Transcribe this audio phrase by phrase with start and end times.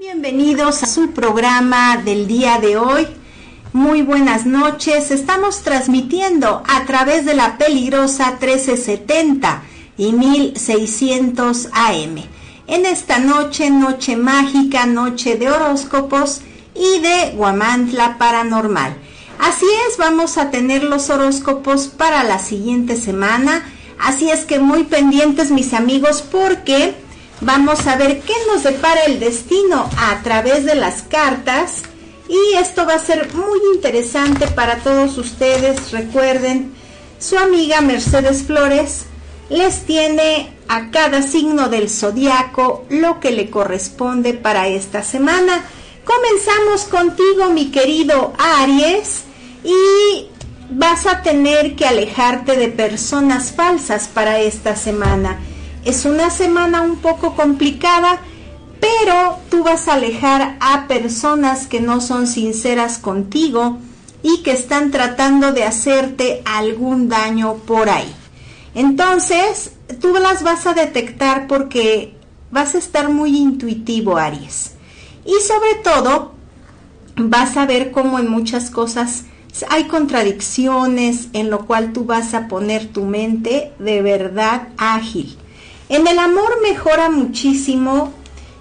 [0.00, 3.06] Bienvenidos a su programa del día de hoy.
[3.72, 5.10] Muy buenas noches.
[5.10, 9.62] Estamos transmitiendo a través de la peligrosa 1370
[9.96, 12.16] y 1600 AM.
[12.66, 16.40] En esta noche, noche mágica, noche de horóscopos
[16.74, 18.96] y de Guamantla Paranormal.
[19.38, 23.64] Así es, vamos a tener los horóscopos para la siguiente semana.
[23.98, 26.94] Así es que muy pendientes mis amigos porque
[27.42, 31.82] vamos a ver qué nos depara el destino a través de las cartas.
[32.28, 35.90] Y esto va a ser muy interesante para todos ustedes.
[35.90, 36.72] Recuerden,
[37.18, 39.04] su amiga Mercedes Flores
[39.50, 45.64] les tiene a cada signo del zodiaco lo que le corresponde para esta semana.
[46.04, 49.24] Comenzamos contigo, mi querido Aries,
[49.62, 50.28] y
[50.70, 55.38] vas a tener que alejarte de personas falsas para esta semana.
[55.84, 58.20] Es una semana un poco complicada,
[58.80, 63.78] pero tú vas a alejar a personas que no son sinceras contigo
[64.22, 68.12] y que están tratando de hacerte algún daño por ahí.
[68.74, 72.14] Entonces, tú las vas a detectar porque
[72.50, 74.72] vas a estar muy intuitivo, Aries.
[75.24, 76.32] Y sobre todo,
[77.16, 79.24] vas a ver cómo en muchas cosas
[79.68, 85.36] hay contradicciones en lo cual tú vas a poner tu mente de verdad ágil.
[85.92, 88.14] En el amor mejora muchísimo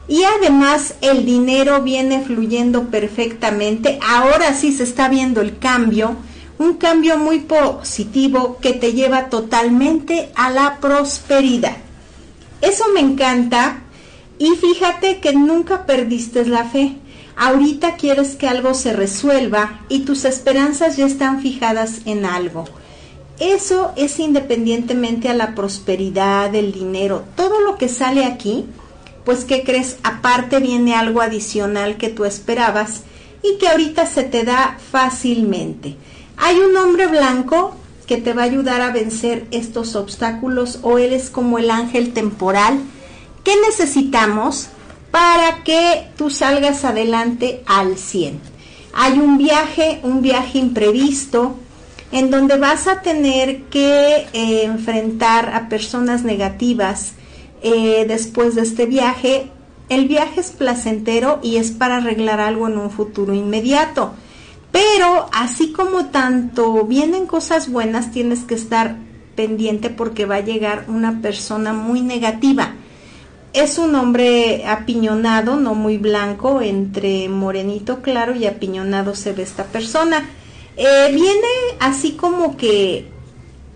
[0.05, 3.99] y además el dinero viene fluyendo perfectamente.
[4.05, 6.17] Ahora sí se está viendo el cambio,
[6.59, 11.77] un cambio muy positivo que te lleva totalmente a la prosperidad.
[12.59, 13.79] Eso me encanta
[14.37, 16.97] y fíjate que nunca perdiste la fe.
[17.37, 22.65] Ahorita quieres que algo se resuelva y tus esperanzas ya están fijadas en algo.
[23.39, 28.65] Eso es independientemente a la prosperidad, el dinero, todo lo que sale aquí,
[29.25, 29.97] pues ¿qué crees?
[30.03, 33.01] Aparte viene algo adicional que tú esperabas
[33.43, 35.95] y que ahorita se te da fácilmente.
[36.37, 41.13] Hay un hombre blanco que te va a ayudar a vencer estos obstáculos o él
[41.13, 42.79] es como el ángel temporal.
[43.43, 44.69] ¿Qué necesitamos?
[45.11, 48.39] para que tú salgas adelante al 100.
[48.93, 51.55] Hay un viaje, un viaje imprevisto,
[52.11, 57.13] en donde vas a tener que eh, enfrentar a personas negativas
[57.61, 59.49] eh, después de este viaje.
[59.89, 64.13] El viaje es placentero y es para arreglar algo en un futuro inmediato.
[64.71, 68.97] Pero así como tanto vienen cosas buenas, tienes que estar
[69.35, 72.75] pendiente porque va a llegar una persona muy negativa
[73.53, 79.65] es un hombre apiñonado, no muy blanco, entre morenito claro y apiñonado se ve esta
[79.65, 80.25] persona.
[80.83, 81.47] Eh, viene
[81.79, 83.05] así como que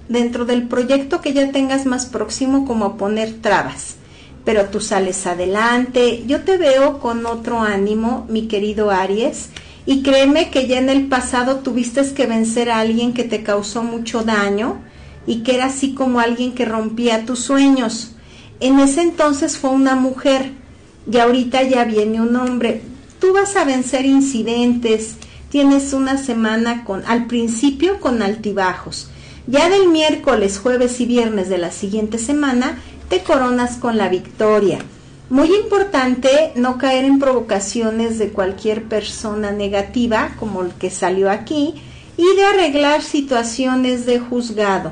[0.10, 3.98] dentro del proyecto que ya tengas más próximo como a poner trabas,
[4.44, 6.24] pero tú sales adelante.
[6.26, 9.50] Yo te veo con otro ánimo, mi querido Aries,
[9.86, 13.84] y créeme que ya en el pasado tuviste que vencer a alguien que te causó
[13.84, 14.82] mucho daño
[15.28, 18.16] y que era así como alguien que rompía tus sueños
[18.60, 20.52] en ese entonces fue una mujer
[21.12, 22.82] y ahorita ya viene un hombre.
[23.20, 25.16] Tú vas a vencer incidentes,
[25.56, 29.08] tienes una semana con al principio con altibajos.
[29.48, 32.78] Ya del miércoles, jueves y viernes de la siguiente semana
[33.08, 34.80] te coronas con la victoria.
[35.30, 41.76] Muy importante no caer en provocaciones de cualquier persona negativa, como el que salió aquí,
[42.18, 44.92] y de arreglar situaciones de juzgado.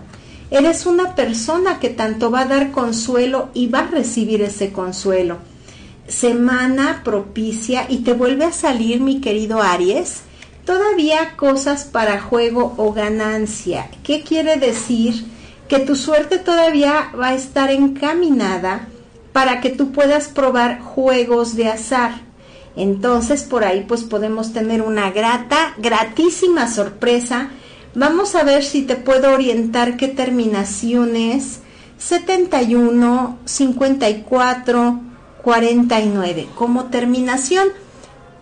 [0.49, 5.39] Eres una persona que tanto va a dar consuelo y va a recibir ese consuelo.
[6.07, 10.21] Semana propicia y te vuelve a salir, mi querido Aries,
[10.65, 13.89] todavía cosas para juego o ganancia.
[14.03, 15.25] ¿Qué quiere decir?
[15.67, 18.87] Que tu suerte todavía va a estar encaminada
[19.31, 22.21] para que tú puedas probar juegos de azar.
[22.75, 27.49] Entonces por ahí pues podemos tener una grata, gratísima sorpresa
[27.95, 31.59] Vamos a ver si te puedo orientar qué terminaciones
[31.99, 34.99] 71, 54,
[35.43, 37.67] 49 como terminación.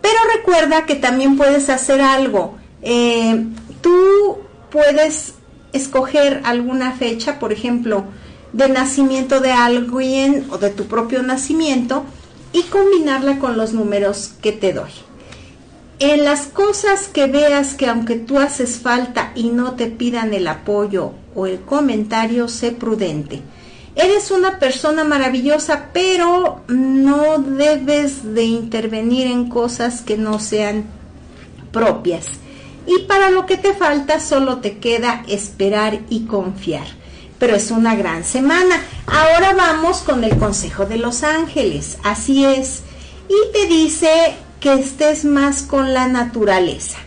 [0.02, 2.58] Pero recuerda que también puedes hacer algo.
[2.82, 3.46] Eh,
[3.82, 4.40] tú
[4.72, 5.36] puedes
[5.74, 8.06] escoger alguna fecha, por ejemplo,
[8.54, 12.04] de nacimiento de alguien o de tu propio nacimiento
[12.52, 14.92] y combinarla con los números que te doy
[16.02, 20.48] en las cosas que veas que aunque tú haces falta y no te pidan el
[20.48, 23.44] apoyo o el comentario, sé prudente.
[23.96, 30.86] Eres una persona maravillosa, pero no debes de intervenir en cosas que no sean
[31.72, 32.26] propias.
[32.88, 36.88] Y para lo que te falta solo te queda esperar y confiar.
[37.38, 38.82] Pero es una gran semana.
[39.08, 41.98] Ahora vamos con el consejo de los ángeles.
[42.04, 42.84] Así es.
[43.28, 46.98] y te dice que estés más con la naturaleza.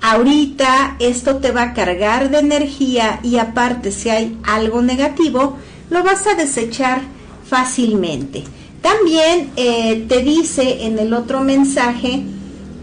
[0.00, 5.58] Ahorita esto te va a cargar de energía y aparte si hay algo negativo,
[5.94, 7.02] lo vas a desechar
[7.46, 8.42] fácilmente.
[8.82, 12.24] También eh, te dice en el otro mensaje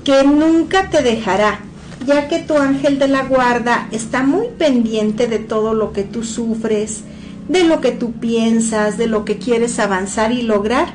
[0.06, 1.60] que nunca te dejará,
[2.08, 6.24] ya que tu ángel de la guarda está muy pendiente de todo lo que tú
[6.24, 7.02] sufres,
[7.50, 10.94] de lo que tú piensas, de lo que quieres avanzar y lograr.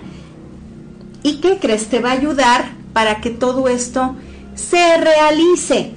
[1.22, 1.88] ¿Y qué crees?
[1.88, 4.16] Te va a ayudar para que todo esto
[4.54, 5.92] se realice.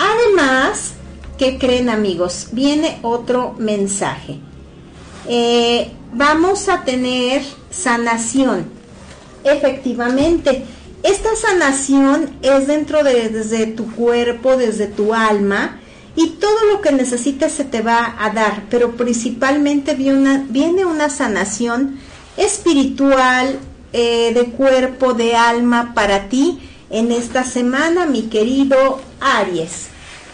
[0.00, 0.94] Además,
[1.38, 2.48] ¿qué creen amigos?
[2.50, 4.40] Viene otro mensaje.
[5.32, 8.64] Eh, vamos a tener sanación.
[9.44, 10.64] Efectivamente,
[11.04, 15.78] esta sanación es dentro de desde tu cuerpo, desde tu alma,
[16.16, 22.00] y todo lo que necesites se te va a dar, pero principalmente viene una, sanación
[22.36, 23.60] espiritual,
[23.92, 26.58] eh, de cuerpo, de alma para ti
[26.90, 29.90] en esta semana, mi querido Aries.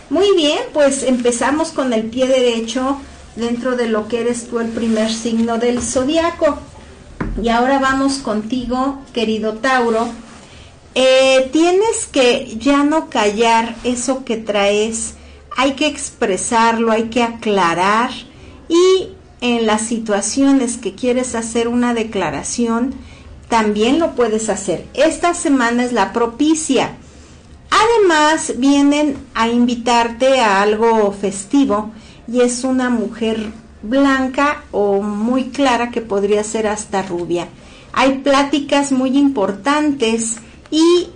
[0.08, 2.98] Muy bien, pues empezamos con el pie derecho
[3.36, 6.58] dentro de lo que eres tú el primer signo del zodiaco.
[7.42, 10.08] Y ahora vamos contigo, querido Tauro.
[10.94, 15.14] Eh, tienes que ya no callar eso que traes,
[15.54, 18.10] hay que expresarlo, hay que aclarar
[18.68, 19.10] y
[19.42, 22.94] en las situaciones que quieres hacer una declaración,
[23.48, 24.86] también lo puedes hacer.
[24.94, 26.96] Esta semana es la propicia.
[27.70, 31.92] Además, vienen a invitarte a algo festivo
[32.28, 33.52] y es una mujer
[33.82, 37.48] blanca o muy clara que podría ser hasta rubia.
[37.92, 40.36] Hay pláticas muy importantes
[40.70, 41.08] y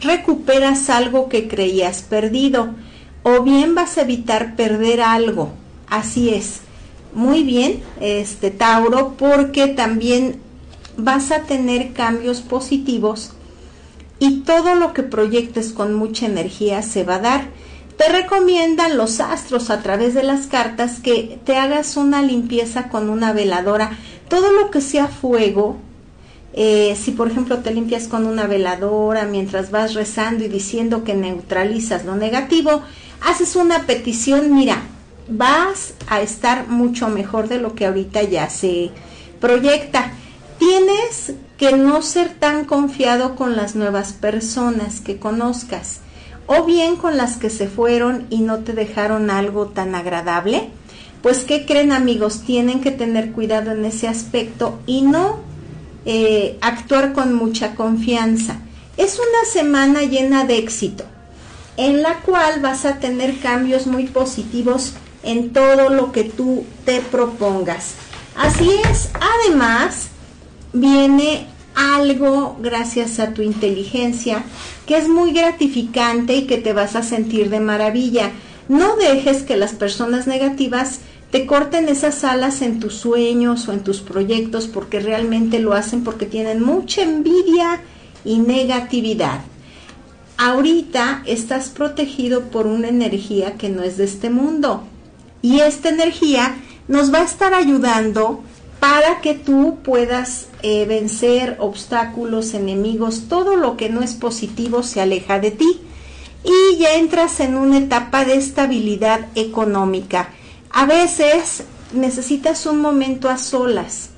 [0.00, 2.74] recuperas algo que creías perdido
[3.22, 5.50] o bien vas a evitar perder algo.
[5.88, 6.60] Así es.
[7.12, 10.40] Muy bien, este Tauro, porque también
[10.96, 13.32] vas a tener cambios positivos
[14.20, 17.48] y todo lo que proyectes con mucha energía se va a dar.
[18.00, 23.10] Te recomiendan los astros a través de las cartas que te hagas una limpieza con
[23.10, 23.90] una veladora.
[24.26, 25.76] Todo lo que sea fuego,
[26.54, 31.12] eh, si por ejemplo te limpias con una veladora mientras vas rezando y diciendo que
[31.12, 32.80] neutralizas lo negativo,
[33.20, 34.80] haces una petición, mira,
[35.28, 38.92] vas a estar mucho mejor de lo que ahorita ya se
[39.42, 40.12] proyecta.
[40.58, 46.00] Tienes que no ser tan confiado con las nuevas personas que conozcas
[46.52, 50.70] o bien con las que se fueron y no te dejaron algo tan agradable.
[51.22, 52.42] Pues, ¿qué creen amigos?
[52.44, 55.38] Tienen que tener cuidado en ese aspecto y no
[56.06, 58.58] eh, actuar con mucha confianza.
[58.96, 61.04] Es una semana llena de éxito,
[61.76, 67.00] en la cual vas a tener cambios muy positivos en todo lo que tú te
[67.00, 67.94] propongas.
[68.34, 70.08] Así es, además,
[70.72, 71.46] viene
[71.80, 74.44] algo gracias a tu inteligencia
[74.86, 78.32] que es muy gratificante y que te vas a sentir de maravilla.
[78.68, 81.00] No dejes que las personas negativas
[81.30, 86.04] te corten esas alas en tus sueños o en tus proyectos porque realmente lo hacen
[86.04, 87.80] porque tienen mucha envidia
[88.24, 89.40] y negatividad.
[90.36, 94.84] Ahorita estás protegido por una energía que no es de este mundo
[95.40, 96.56] y esta energía
[96.88, 98.42] nos va a estar ayudando
[98.80, 105.02] para que tú puedas eh, vencer obstáculos, enemigos, todo lo que no es positivo se
[105.02, 105.80] aleja de ti
[106.42, 110.30] y ya entras en una etapa de estabilidad económica.
[110.70, 114.10] A veces necesitas un momento a solas.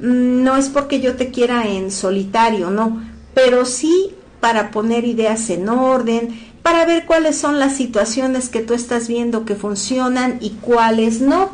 [0.00, 3.02] Mm, no es porque yo te quiera en solitario, no,
[3.34, 8.74] pero sí para poner ideas en orden, para ver cuáles son las situaciones que tú
[8.74, 11.50] estás viendo que funcionan y cuáles no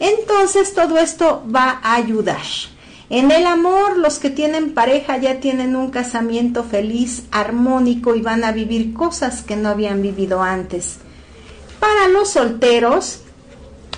[0.00, 2.42] entonces todo esto va a ayudar.
[3.10, 8.44] En el amor, los que tienen pareja ya tienen un casamiento feliz, armónico y van
[8.44, 10.98] a vivir cosas que no habían vivido antes.
[11.80, 13.20] Para los solteros,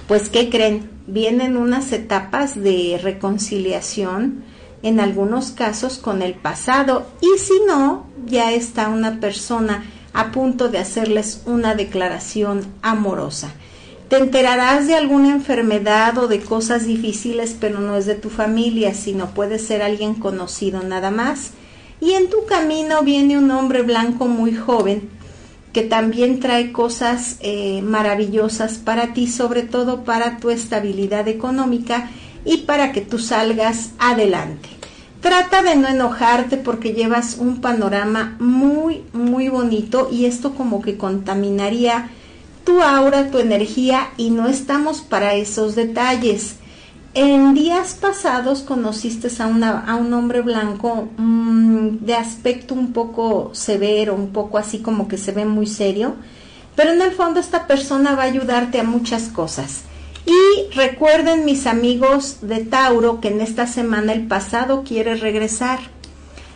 [0.09, 0.91] pues ¿qué creen?
[1.07, 4.45] Vienen unas etapas de reconciliación,
[4.83, 10.69] en algunos casos con el pasado, y si no, ya está una persona a punto
[10.69, 13.53] de hacerles una declaración amorosa.
[14.09, 18.95] Te enterarás de alguna enfermedad o de cosas difíciles, pero no es de tu familia,
[18.95, 21.51] sino puede ser alguien conocido nada más.
[22.01, 25.09] Y en tu camino viene un hombre blanco muy joven
[25.73, 32.09] que también trae cosas eh, maravillosas para ti, sobre todo para tu estabilidad económica
[32.47, 34.71] y para que tú salgas adelante.
[35.21, 40.97] Trata de no enojarte porque llevas un panorama muy, muy bonito y esto como que
[40.97, 42.09] contaminaría
[42.67, 46.57] tu aura, tu energía y no estamos para esos detalles.
[47.15, 49.47] en días pasados conociste a,
[49.97, 55.33] un hombre blanco mm, de aspecto un poco severo, un poco así como que se
[55.33, 56.17] ve muy serio,
[56.75, 59.83] pero en el fondo esta persona va a ayudarte a muchas cosas.
[60.27, 65.79] Y recuerden mis amigos de Tauro que en esta semana el pasado quiere regresar.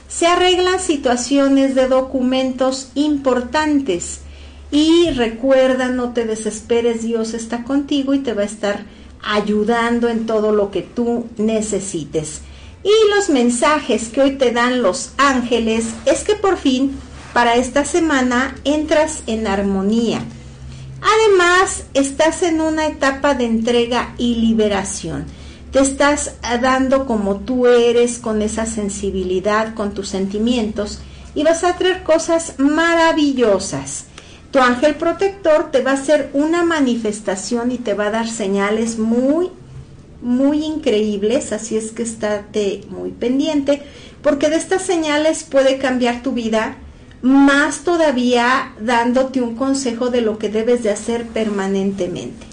[0.08, 4.22] Se arreglan situaciones de documentos importantes
[4.70, 8.84] y recuerda, no te desesperes, Dios está contigo y te va a estar
[9.22, 12.42] ayudando en todo lo que tú necesites.
[12.82, 16.98] Y los mensajes que hoy te dan los ángeles es que por fin
[17.34, 20.22] para esta semana entras en armonía
[21.02, 25.24] Además, estás en una etapa de entrega y liberación.
[25.72, 31.00] Te estás dando como tú eres, con esa sensibilidad, con tus sentimientos,
[31.34, 34.06] y vas a traer cosas maravillosas.
[34.50, 38.98] Tu ángel protector te va a hacer una manifestación y te va a dar señales
[38.98, 39.50] muy,
[40.22, 43.82] muy increíbles, así es que estate muy pendiente,
[44.22, 46.76] porque de estas señales puede cambiar tu vida
[47.22, 52.46] más todavía dándote un consejo de lo que debes de hacer permanentemente.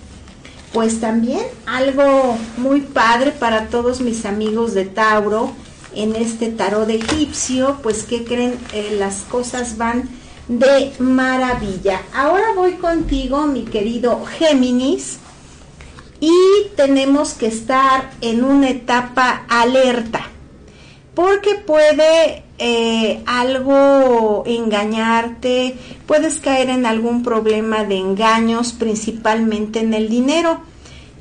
[0.74, 5.52] Pues también algo muy padre para todos mis amigos de Tauro
[5.96, 10.10] en este tarot egipcio, pues que creen, eh, las cosas van
[10.48, 12.02] de maravilla.
[12.14, 15.20] Ahora voy contigo, mi querido Géminis,
[16.20, 16.32] y
[16.76, 20.28] tenemos que estar en una etapa alerta,
[21.14, 30.10] porque puede eh, algo engañarte, puedes caer en algún problema de engaños, principalmente en el
[30.10, 30.62] dinero.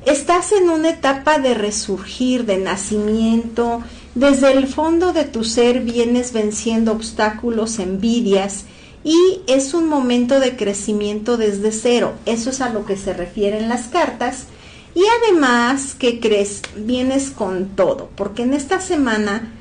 [0.05, 3.83] Estás en una etapa de resurgir, de nacimiento,
[4.15, 8.65] desde el fondo de tu ser vienes venciendo obstáculos, envidias,
[9.07, 12.15] y es un momento de crecimiento desde cero.
[12.25, 14.47] Eso es a lo que se refieren las cartas.
[14.93, 16.61] Y además, ¿qué crees?
[16.75, 19.53] Vienes con todo, porque en esta semana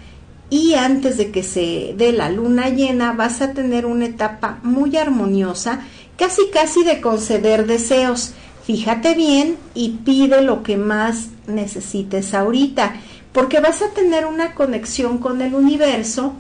[0.51, 4.97] y antes de que se dé la luna llena vas a tener una etapa muy
[4.97, 5.79] armoniosa,
[6.17, 8.33] casi casi de conceder deseos.
[8.65, 12.97] Fíjate bien y pide lo que más necesites ahorita,
[13.33, 16.33] porque vas a tener una conexión con el universo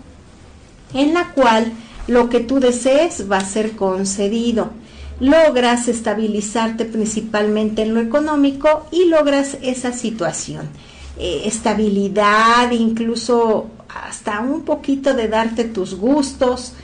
[0.93, 1.73] en la cual
[2.07, 4.71] lo que tú desees va a ser concedido.
[5.19, 10.69] Logras estabilizarte principalmente en lo económico y logras esa situación.
[11.19, 16.75] Eh, estabilidad, incluso hasta un poquito de darte tus gustos.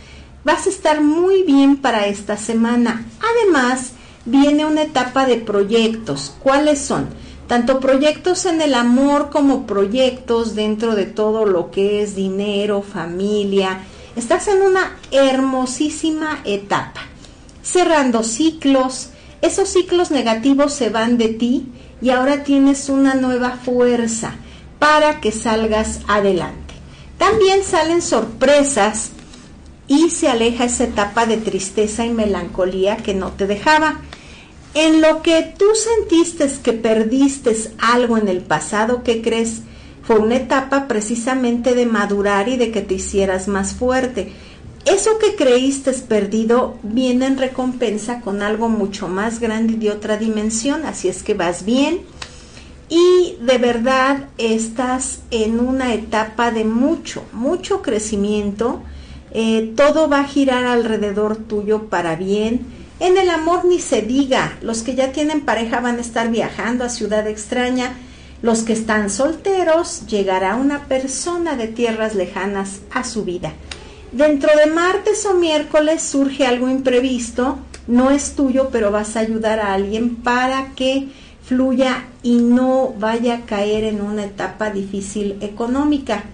[0.45, 3.05] Vas a estar muy bien para esta semana.
[3.21, 3.93] Además,
[4.25, 6.35] viene una etapa de proyectos.
[6.43, 7.09] ¿Cuáles son?
[7.47, 13.81] Tanto proyectos en el amor como proyectos dentro de todo lo que es dinero, familia.
[14.14, 17.00] Estás en una hermosísima etapa.
[17.62, 19.09] Cerrando ciclos.
[19.40, 21.66] Esos ciclos negativos se van de ti
[22.02, 24.35] y ahora tienes una nueva fuerza
[24.78, 26.75] para que salgas adelante.
[27.16, 29.12] También salen sorpresas
[29.88, 34.00] y se aleja esa etapa de tristeza y melancolía que no te dejaba.
[34.75, 39.62] En lo que tú sentiste que perdiste algo en el pasado, ¿qué crees?
[40.02, 44.32] Fue una etapa precisamente de madurar y de que te hicieras más fuerte.
[44.85, 50.16] Eso que creíste perdido viene en recompensa con algo mucho más grande y de otra
[50.16, 52.00] dimensión, así es que vas bien
[52.92, 58.82] y de verdad estás en una etapa de mucho, mucho crecimiento.
[59.30, 62.66] Eh, todo va a girar alrededor tuyo para bien.
[63.00, 66.85] En el amor ni se diga, los que ya tienen pareja van a estar viajando
[66.85, 67.97] a ciudad extraña.
[68.42, 73.52] Los que están solteros, llegará una persona de tierras lejanas a su vida.
[74.11, 79.61] Dentro de martes o miércoles surge algo imprevisto, no es tuyo, pero vas a ayudar
[79.61, 81.08] a alguien para que
[81.44, 86.25] fluya y no vaya a caer en una etapa difícil económica.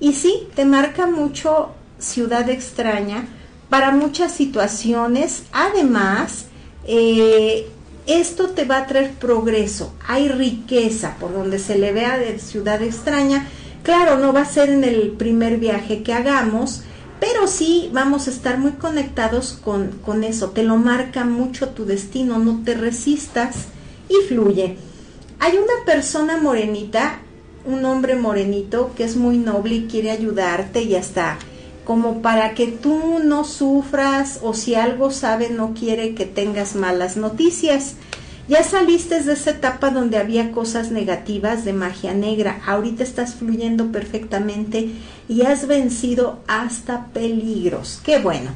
[0.00, 3.26] Y sí, te marca mucho ciudad extraña
[3.68, 5.44] para muchas situaciones.
[5.52, 6.46] Además,
[6.86, 7.68] eh,
[8.06, 9.92] esto te va a traer progreso.
[10.06, 13.46] Hay riqueza por donde se le vea de ciudad extraña.
[13.82, 16.82] Claro, no va a ser en el primer viaje que hagamos,
[17.20, 20.50] pero sí vamos a estar muy conectados con, con eso.
[20.50, 23.66] Te lo marca mucho tu destino, no te resistas
[24.08, 24.76] y fluye.
[25.38, 27.20] Hay una persona morenita,
[27.64, 31.38] un hombre morenito que es muy noble y quiere ayudarte y hasta
[31.84, 37.16] como para que tú no sufras o si algo sabe no quiere que tengas malas
[37.16, 37.94] noticias.
[38.48, 42.60] Ya saliste de esa etapa donde había cosas negativas de magia negra.
[42.66, 44.90] Ahorita estás fluyendo perfectamente
[45.28, 48.00] y has vencido hasta peligros.
[48.04, 48.50] Qué bueno.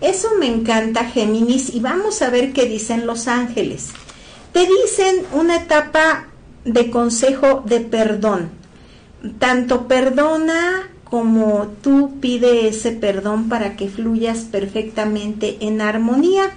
[0.00, 3.90] Eso me encanta, Géminis, y vamos a ver qué dicen los ángeles
[4.52, 6.26] te dicen una etapa
[6.64, 8.50] de consejo de perdón.
[9.38, 16.54] Tanto perdona como tú pide ese perdón para que fluyas perfectamente en armonía.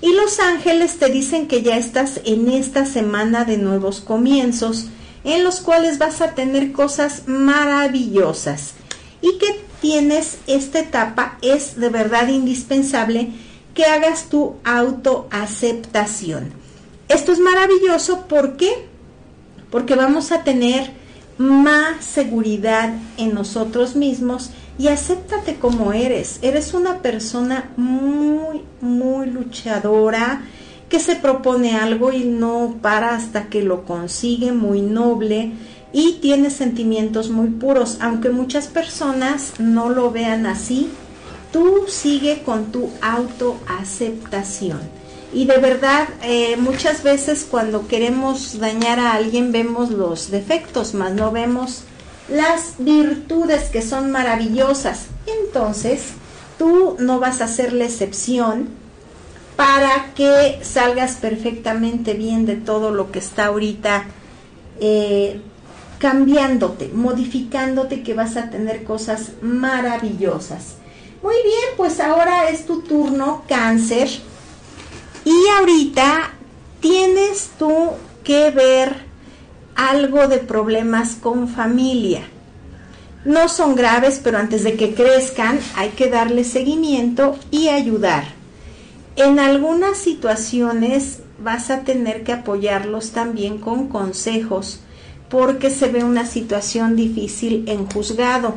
[0.00, 4.86] Y los ángeles te dicen que ya estás en esta semana de nuevos comienzos,
[5.22, 8.72] en los cuales vas a tener cosas maravillosas.
[9.20, 13.30] Y que tienes esta etapa es de verdad indispensable
[13.72, 16.50] que hagas tu autoaceptación.
[17.06, 18.88] Esto es maravilloso, ¿por qué?
[19.70, 21.05] Porque vamos a tener
[21.38, 26.38] más seguridad en nosotros mismos y acéptate como eres.
[26.42, 30.42] Eres una persona muy, muy luchadora
[30.88, 35.52] que se propone algo y no para hasta que lo consigue, muy noble
[35.92, 40.90] y tiene sentimientos muy puros, aunque muchas personas no lo vean así.
[41.52, 44.80] Tú sigue con tu autoaceptación.
[45.32, 51.12] Y de verdad, eh, muchas veces cuando queremos dañar a alguien vemos los defectos, más
[51.12, 51.82] no vemos
[52.28, 55.06] las virtudes que son maravillosas.
[55.44, 56.12] Entonces,
[56.58, 58.68] tú no vas a ser la excepción
[59.56, 64.04] para que salgas perfectamente bien de todo lo que está ahorita
[64.80, 65.40] eh,
[65.98, 70.74] cambiándote, modificándote, que vas a tener cosas maravillosas.
[71.22, 74.08] Muy bien, pues ahora es tu turno, cáncer.
[75.26, 76.30] Y ahorita
[76.78, 77.90] tienes tú
[78.22, 78.94] que ver
[79.74, 82.22] algo de problemas con familia.
[83.24, 88.22] No son graves, pero antes de que crezcan hay que darle seguimiento y ayudar.
[89.16, 94.78] En algunas situaciones vas a tener que apoyarlos también con consejos
[95.28, 98.54] porque se ve una situación difícil en juzgado.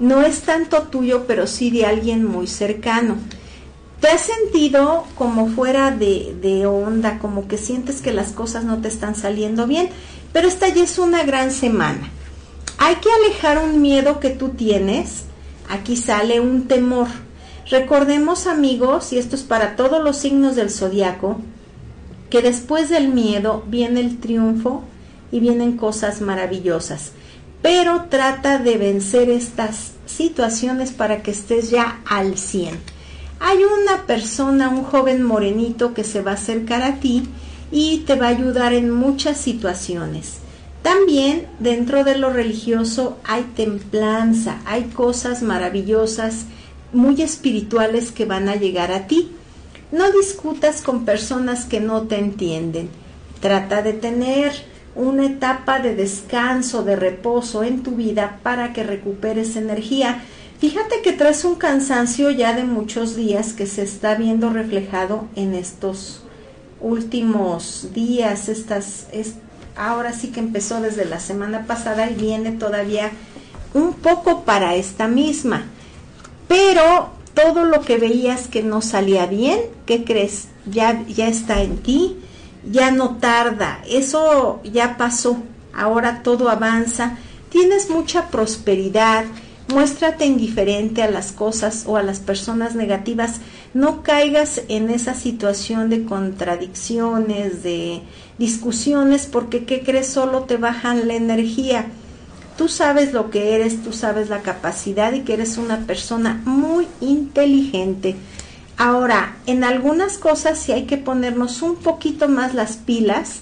[0.00, 3.18] No es tanto tuyo, pero sí de alguien muy cercano.
[4.00, 8.80] ¿Te has sentido como fuera de, de, onda, como que sientes que las cosas no
[8.80, 9.88] te están saliendo bien?
[10.32, 12.08] Pero esta ya es una gran semana.
[12.78, 15.24] Hay que alejar un miedo que tú tienes.
[15.68, 17.08] Aquí sale un temor.
[17.70, 21.40] Recordemos amigos, y esto es para todos los signos del zodiaco,
[22.30, 24.84] que después del miedo viene el triunfo
[25.32, 27.10] y vienen cosas maravillosas.
[27.62, 32.97] Pero trata de vencer estas situaciones para que estés ya al 100
[33.40, 37.28] hay una persona, un joven morenito que se va a acercar a ti
[37.70, 40.38] y te va a ayudar en muchas situaciones.
[40.82, 46.46] También dentro de lo religioso hay templanza, hay cosas maravillosas,
[46.92, 49.32] muy espirituales que van a llegar a ti.
[49.92, 52.88] No discutas con personas que no te entienden.
[53.40, 54.52] Trata de tener
[54.94, 60.22] una etapa de descanso, de reposo en tu vida para que recuperes energía
[60.58, 65.54] Fíjate que traes un cansancio ya de muchos días que se está viendo reflejado en
[65.54, 66.22] estos
[66.80, 69.34] últimos días, estas, es,
[69.76, 73.12] ahora sí que empezó desde la semana pasada y viene todavía
[73.72, 75.66] un poco para esta misma.
[76.48, 80.48] Pero todo lo que veías que no salía bien, ¿qué crees?
[80.66, 82.16] Ya, ya está en ti,
[82.68, 85.40] ya no tarda, eso ya pasó,
[85.72, 87.16] ahora todo avanza,
[87.48, 89.24] tienes mucha prosperidad,
[89.68, 93.40] muéstrate indiferente a las cosas o a las personas negativas,
[93.74, 98.02] no caigas en esa situación de contradicciones, de
[98.38, 100.08] discusiones, porque ¿qué crees?
[100.08, 101.86] Solo te bajan la energía.
[102.56, 106.88] Tú sabes lo que eres, tú sabes la capacidad y que eres una persona muy
[107.00, 108.16] inteligente.
[108.78, 113.40] Ahora, en algunas cosas sí hay que ponernos un poquito más las pilas,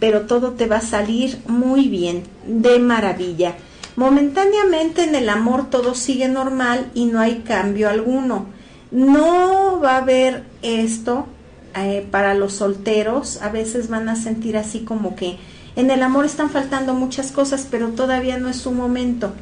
[0.00, 3.56] pero todo te va a salir muy bien, de maravilla.
[3.98, 8.46] Momentáneamente en el amor todo sigue normal y no hay cambio alguno.
[8.92, 11.26] No va a haber esto
[11.74, 13.42] eh, para los solteros.
[13.42, 15.36] A veces van a sentir así como que
[15.74, 19.32] en el amor están faltando muchas cosas, pero todavía no es su momento.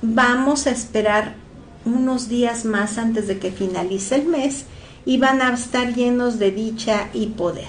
[0.00, 1.34] Vamos a esperar
[1.84, 4.64] unos días más antes de que finalice el mes
[5.04, 7.68] y van a estar llenos de dicha y poder.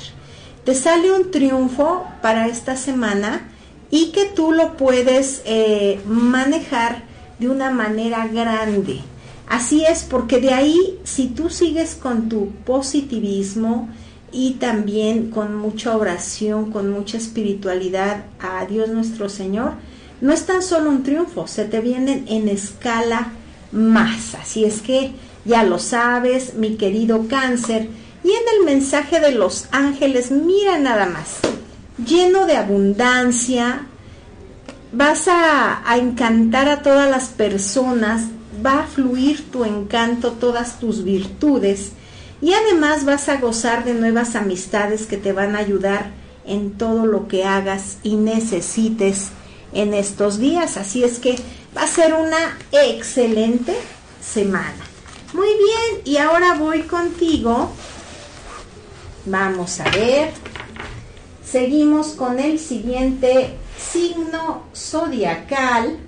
[0.64, 3.50] Te sale un triunfo para esta semana
[3.94, 7.04] y que tú lo puedes eh, manejar
[7.38, 9.02] de una manera grande.
[9.48, 13.90] Así es, porque de ahí, si tú sigues con tu positivismo
[14.32, 19.74] y también con mucha oración, con mucha espiritualidad a Dios nuestro Señor,
[20.22, 23.34] no es tan solo un triunfo, se te vienen en escala
[23.72, 24.34] más.
[24.34, 25.12] Así es que
[25.46, 27.90] ya lo sabes, mi querido cáncer.
[28.24, 31.42] Y en el mensaje de los ángeles, mira nada más
[31.98, 33.88] lleno de abundancia,
[34.92, 38.28] vas a, encantar a todas las personas,
[38.66, 41.92] va a fluir tu encanto, todas tus virtudes
[42.42, 46.12] y además vas a gozar de nuevas amistades que te van a ayudar
[46.46, 49.30] en todo lo que hagas y necesites
[49.74, 50.78] en estos días.
[50.78, 51.38] Así es que
[51.76, 53.76] va a ser una excelente
[54.22, 54.84] semana.
[55.34, 57.72] Muy bien, y ahora voy contigo.
[59.26, 60.32] Vamos a ver.
[61.54, 66.00] Seguimos con el siguiente signo zodiacal,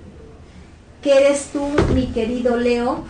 [1.00, 3.04] que eres tú, mi querido Leo.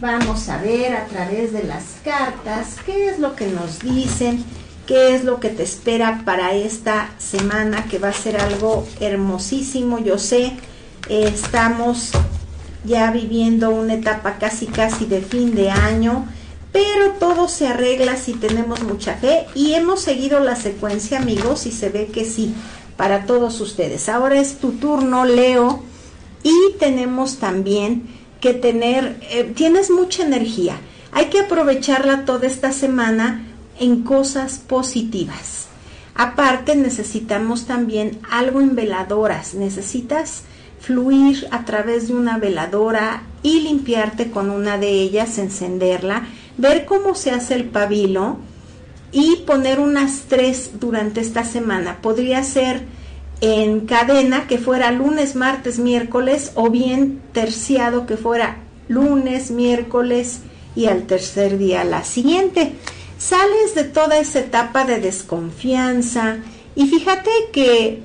[0.00, 4.44] Vamos a ver a través de las cartas qué es lo que nos dicen,
[4.86, 9.98] qué es lo que te espera para esta semana, que va a ser algo hermosísimo.
[9.98, 10.52] Yo sé,
[11.08, 12.12] estamos
[12.84, 16.28] ya viviendo una etapa casi casi de fin de año,
[16.74, 21.70] pero todo se arregla si tenemos mucha fe y hemos seguido la secuencia amigos y
[21.70, 22.52] se ve que sí,
[22.96, 24.08] para todos ustedes.
[24.08, 25.84] Ahora es tu turno, Leo,
[26.42, 28.08] y tenemos también
[28.40, 30.76] que tener, eh, tienes mucha energía,
[31.12, 33.46] hay que aprovecharla toda esta semana
[33.78, 35.68] en cosas positivas.
[36.16, 40.42] Aparte necesitamos también algo en veladoras, necesitas
[40.80, 47.14] fluir a través de una veladora y limpiarte con una de ellas, encenderla, ver cómo
[47.14, 48.38] se hace el pabilo
[49.12, 51.98] y poner unas tres durante esta semana.
[52.02, 52.82] Podría ser
[53.40, 60.40] en cadena que fuera lunes, martes, miércoles o bien terciado que fuera lunes, miércoles
[60.74, 62.74] y al tercer día la siguiente.
[63.18, 66.38] Sales de toda esa etapa de desconfianza
[66.74, 68.02] y fíjate que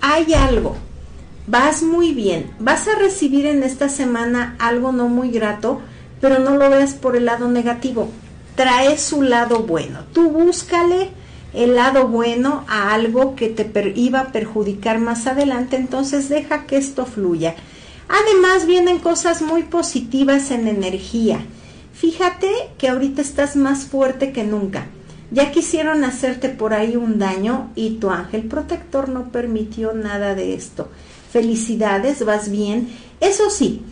[0.00, 0.76] hay algo
[1.50, 5.80] vas muy bien, vas a recibir en esta semana algo no muy grato,
[6.20, 8.08] pero no lo veas por el lado negativo,
[8.54, 11.10] trae su lado bueno, tú búscale
[11.52, 16.76] el lado bueno a algo que te iba a perjudicar más adelante, entonces deja que
[16.76, 17.54] esto fluya.
[18.08, 21.40] Además vienen cosas muy positivas en energía.
[21.92, 24.86] Fíjate que ahorita estás más fuerte que nunca.
[25.32, 30.54] Ya quisieron hacerte por ahí un daño y tu ángel protector no permitió nada de
[30.54, 30.88] esto
[31.30, 32.88] felicidades, vas bien.
[33.20, 33.82] Eso sí,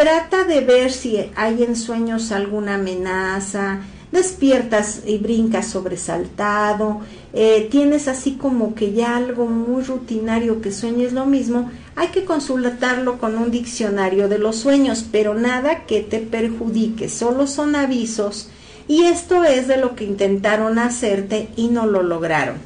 [0.00, 7.02] trata de ver si hay en sueños alguna amenaza, despiertas y brincas sobresaltado,
[7.34, 12.24] eh, tienes así como que ya algo muy rutinario que sueñes lo mismo, hay que
[12.24, 18.48] consultarlo con un diccionario de los sueños, pero nada que te perjudique, solo son avisos
[18.88, 22.56] y esto es de lo que intentaron hacerte y no lo lograron.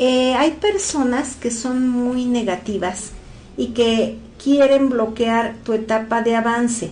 [0.00, 3.12] Eh, hay personas que son muy negativas
[3.56, 6.90] y que quieren bloquear tu etapa de avance.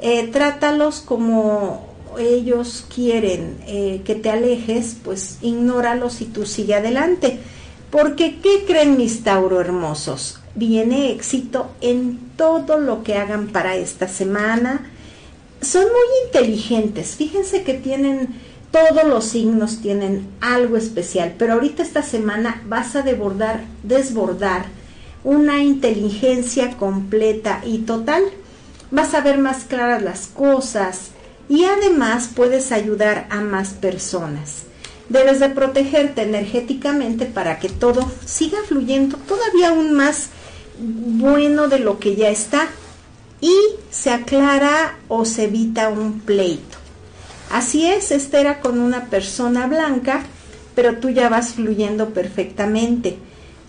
[0.00, 7.38] Eh, trátalos como ellos quieren eh, que te alejes, pues ignóralos y tú sigue adelante.
[7.90, 10.40] Porque, ¿qué creen mis Tauro hermosos?
[10.54, 14.90] Viene éxito en todo lo que hagan para esta semana.
[15.60, 17.14] Son muy inteligentes.
[17.16, 18.34] Fíjense que tienen,
[18.70, 21.34] todos los signos tienen algo especial.
[21.38, 24.66] Pero ahorita esta semana vas a desbordar, desbordar
[25.26, 28.22] una inteligencia completa y total.
[28.92, 31.08] Vas a ver más claras las cosas
[31.48, 34.62] y además puedes ayudar a más personas.
[35.08, 40.28] Debes de protegerte energéticamente para que todo siga fluyendo todavía aún más
[40.78, 42.68] bueno de lo que ya está
[43.40, 43.52] y
[43.90, 46.78] se aclara o se evita un pleito.
[47.50, 50.22] Así es, esta era con una persona blanca,
[50.76, 53.18] pero tú ya vas fluyendo perfectamente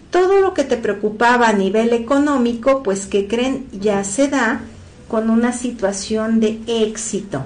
[0.09, 4.61] todo lo que te preocupaba a nivel económico, pues que creen ya se da
[5.07, 7.43] con una situación de éxito.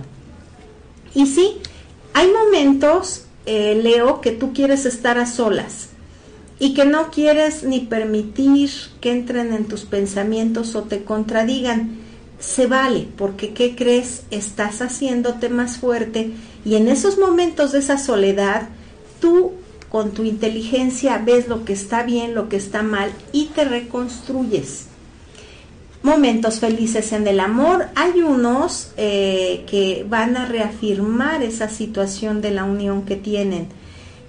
[1.13, 1.57] Y sí,
[2.13, 5.89] hay momentos, eh, Leo, que tú quieres estar a solas
[6.59, 8.69] y que no quieres ni permitir
[8.99, 11.97] que entren en tus pensamientos o te contradigan.
[12.39, 14.23] Se vale, porque ¿qué crees?
[14.31, 16.31] Estás haciéndote más fuerte
[16.65, 18.69] y en esos momentos de esa soledad,
[19.19, 19.53] tú
[19.91, 24.85] con tu inteligencia ves lo que está bien, lo que está mal y te reconstruyes.
[26.01, 27.87] Momentos felices en el amor.
[27.95, 33.67] Hay unos eh, que van a reafirmar esa situación de la unión que tienen.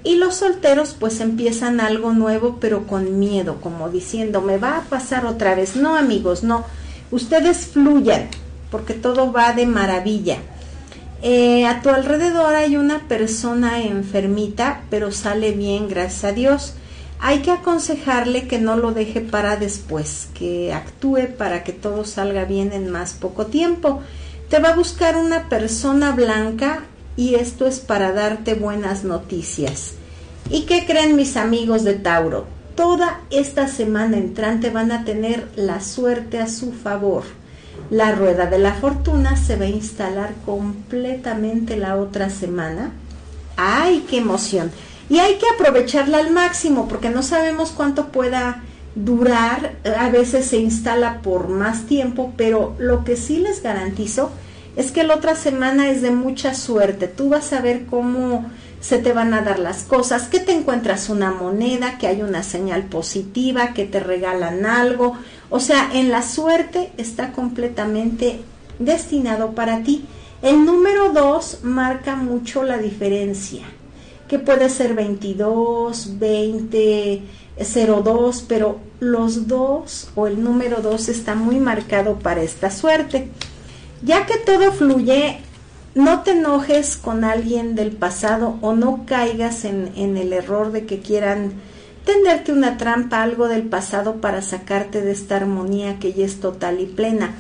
[0.05, 4.83] Y los solteros pues empiezan algo nuevo pero con miedo, como diciendo, me va a
[4.83, 5.77] pasar otra vez.
[5.77, 6.65] No amigos, no.
[7.13, 8.29] Ustedes fluyan
[8.73, 10.39] porque todo va de maravilla.
[11.25, 16.75] Eh, a tu alrededor hay una persona enfermita, pero sale bien, gracias a Dios.
[17.21, 22.45] Hay que aconsejarle que no lo deje para después, que actúe para que todo salga
[22.45, 24.03] bien en más poco tiempo.
[24.49, 26.83] Te va a buscar una persona blanca
[27.17, 29.93] y esto es para darte buenas noticias.
[30.51, 32.47] ¿Y qué creen mis amigos de Tauro?
[32.75, 37.23] Toda esta semana entrante van a tener la suerte a su favor
[37.91, 42.93] la rueda de la fortuna se va a instalar completamente la otra semana.
[43.57, 44.71] ¡Ay, qué emoción!
[45.13, 48.63] y hay que aprovecharla al máximo porque no sabemos cuánto pueda
[48.95, 54.31] durar, a veces se instala por más tiempo, pero lo que sí les garantizo
[54.75, 57.09] es que la otra semana es de mucha suerte.
[57.09, 61.11] Tú vas a ver cómo se te van a dar las cosas, que te encuentras
[61.11, 65.19] una moneda, que hay una señal positiva, que te regalan algo.
[65.55, 68.41] O sea, en la suerte está completamente
[68.79, 70.07] destinado para ti.
[70.41, 73.67] El número 2 marca mucho la diferencia,
[74.29, 77.23] que puede ser 22, 20,
[78.03, 83.29] 02, pero los dos o el número 2 está muy marcado para esta suerte.
[84.03, 85.41] Ya que todo fluye,
[85.95, 90.87] no te enojes con alguien del pasado o no caigas en, en el error de
[90.87, 91.53] que quieran
[92.05, 96.81] tenderte una trampa, algo del pasado para sacarte de esta armonía que ya es total
[96.81, 97.35] y plena.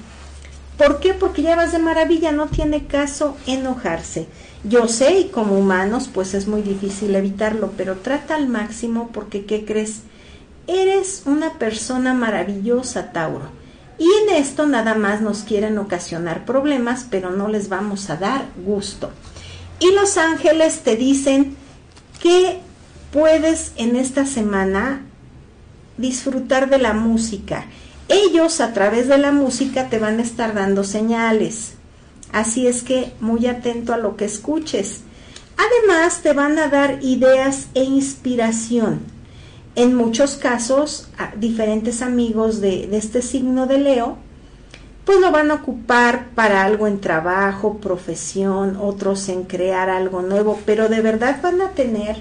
[0.78, 1.14] ¿Por qué?
[1.14, 4.26] Porque ya vas de maravilla, no tiene caso enojarse.
[4.64, 9.44] Yo sé y como humanos pues es muy difícil evitarlo, pero trata al máximo porque
[9.44, 10.02] ¿qué crees?
[10.66, 13.62] Eres una persona maravillosa, Tauro
[14.02, 18.46] y en esto nada más nos quieren ocasionar problemas, pero no les vamos a dar
[18.64, 19.10] gusto.
[19.78, 21.56] Y los ángeles te dicen
[22.20, 22.58] que
[23.12, 25.02] puedes en esta semana
[25.98, 27.66] disfrutar de la música.
[28.08, 31.74] Ellos a través de la música te van a estar dando señales.
[32.32, 35.02] Así es que muy atento a lo que escuches.
[35.56, 39.00] Además te van a dar ideas e inspiración
[39.74, 44.18] en muchos casos, diferentes amigos de, de, este signo de Leo,
[45.06, 50.58] pues lo van a ocupar para algo en trabajo, profesión, otros en crear algo nuevo,
[50.66, 52.18] pero de verdad van a tener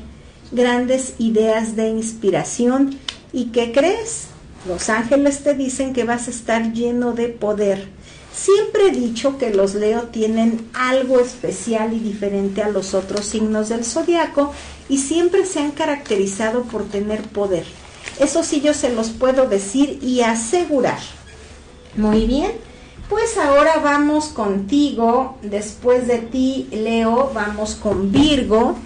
[0.52, 2.98] grandes ideas de inspiración.
[3.34, 4.28] ¿Y qué crees?
[4.68, 7.88] Los ángeles te dicen que vas a estar lleno de poder.
[8.34, 13.70] Siempre he dicho que los Leo tienen algo especial y diferente a los otros signos
[13.70, 14.54] del zodiaco
[14.88, 17.66] y siempre se han caracterizado por tener poder.
[18.20, 21.00] Eso sí yo se los puedo decir y asegurar.
[21.98, 22.52] Muy bien,
[23.10, 28.78] pues ahora vamos contigo, después de ti, Leo, vamos con Virgo.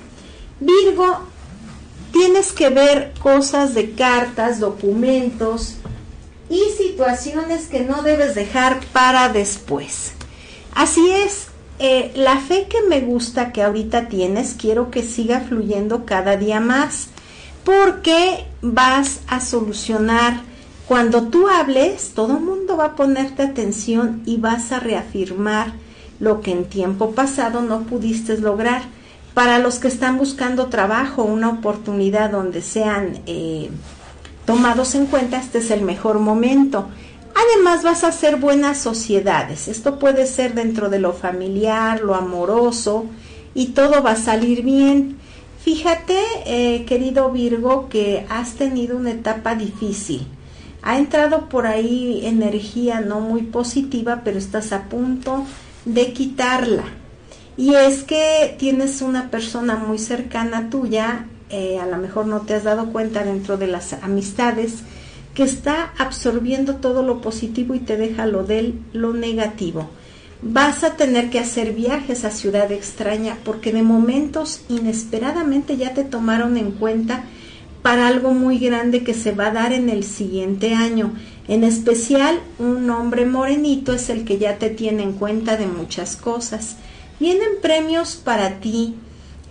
[0.60, 1.19] Virgo,
[2.15, 5.75] tienes que ver cosas de cartas, documentos
[6.49, 10.13] y situaciones que no debes dejar para después.
[10.73, 11.47] Así es,
[11.78, 16.62] eh, la fe que me gusta que ahorita tienes, quiero que siga fluyendo cada día
[16.62, 17.10] más,
[17.65, 20.39] porque vas a solucionar.
[20.88, 25.73] Cuando tú hables, todo el mundo va a ponerte atención y vas a reafirmar
[26.21, 28.94] lo que en tiempo pasado no pudiste lograr.
[29.36, 33.69] Para los que están buscando trabajo, una oportunidad donde sean eh,
[34.45, 36.88] tomados en cuenta, este es el mejor momento.
[37.36, 39.67] Además vas a hacer buenas sociedades.
[39.67, 43.08] Esto puede ser dentro de lo familiar, lo amoroso
[43.54, 45.17] y todo va a salir bien.
[45.62, 50.26] Fíjate, eh, querido Virgo, que has tenido una etapa difícil.
[50.82, 55.43] Ha entrado por ahí energía no muy positiva, pero estás a punto
[55.84, 56.86] de quitarla.
[57.58, 62.54] Y es que tienes una persona muy cercana tuya, eh, a lo mejor no te
[62.54, 64.80] has dado cuenta dentro de las amistades,
[65.34, 69.89] que está absorbiendo todo lo positivo y te deja lo del lo negativo.
[70.41, 76.04] Vas a tener que hacer viajes a ciudad extraña porque de momentos inesperadamente ya te
[76.04, 77.24] tomaron en cuenta
[77.82, 81.13] para algo muy grande que se va a dar en el siguiente año.
[81.48, 86.15] En especial, un hombre morenito es el que ya te tiene en cuenta de muchas
[86.15, 86.78] cosas.
[87.19, 88.95] Vienen premios para ti.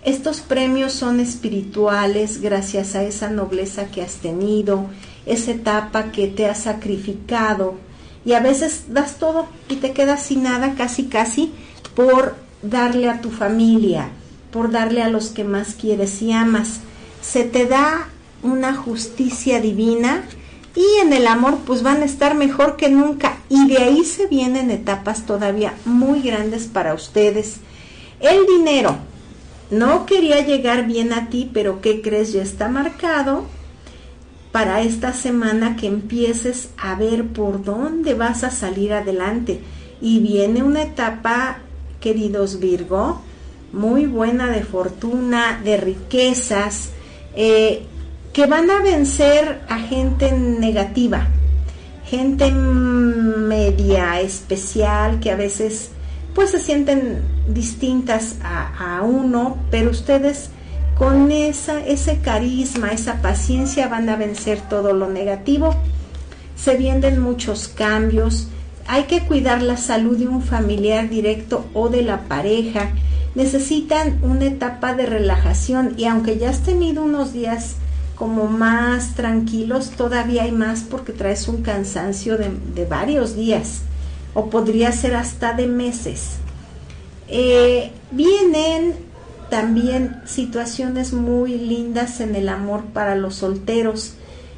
[0.03, 4.85] Estos premios son espirituales gracias a esa nobleza que has tenido,
[5.25, 7.75] esa etapa que te has sacrificado
[8.23, 11.51] y a veces das todo y te quedas sin nada casi casi
[11.95, 14.09] por darle a tu familia,
[14.51, 16.81] por darle a los que más quieres y amas.
[17.21, 18.09] Se te da
[18.43, 20.23] una justicia divina
[20.75, 24.27] y en el amor pues van a estar mejor que nunca y de ahí se
[24.27, 27.57] vienen etapas todavía muy grandes para ustedes.
[28.19, 28.97] El dinero
[29.71, 32.33] no quería llegar bien a ti, pero ¿qué crees?
[32.33, 33.45] Ya está marcado
[34.51, 39.59] para esta semana que empieces a ver por dónde vas a salir adelante.
[40.01, 41.59] Y viene una etapa,
[41.99, 43.21] queridos Virgo,
[43.73, 46.89] muy buena de fortuna, de riquezas,
[47.35, 47.85] eh,
[48.35, 51.25] que van a vencer a gente negativa,
[52.05, 55.91] gente media especial que a veces
[56.33, 60.49] pues se sienten distintas a, uno, pero ustedes
[60.97, 65.73] con esa, ese carisma, esa paciencia van a vencer todo lo negativo.
[66.57, 68.49] Se vienen muchos cambios.
[68.85, 72.89] Hay que cuidar la salud de un familiar directo o de la pareja.
[73.33, 77.77] necesitan una etapa de relajación y aunque ya has tenido unos días
[78.15, 83.81] como más tranquilos, todavía hay más porque traes un cansancio de, varios días
[84.33, 86.37] o podría ser hasta de meses.
[87.27, 88.95] Eh, vienen
[89.49, 94.15] también situaciones muy lindas en el amor para los solteros.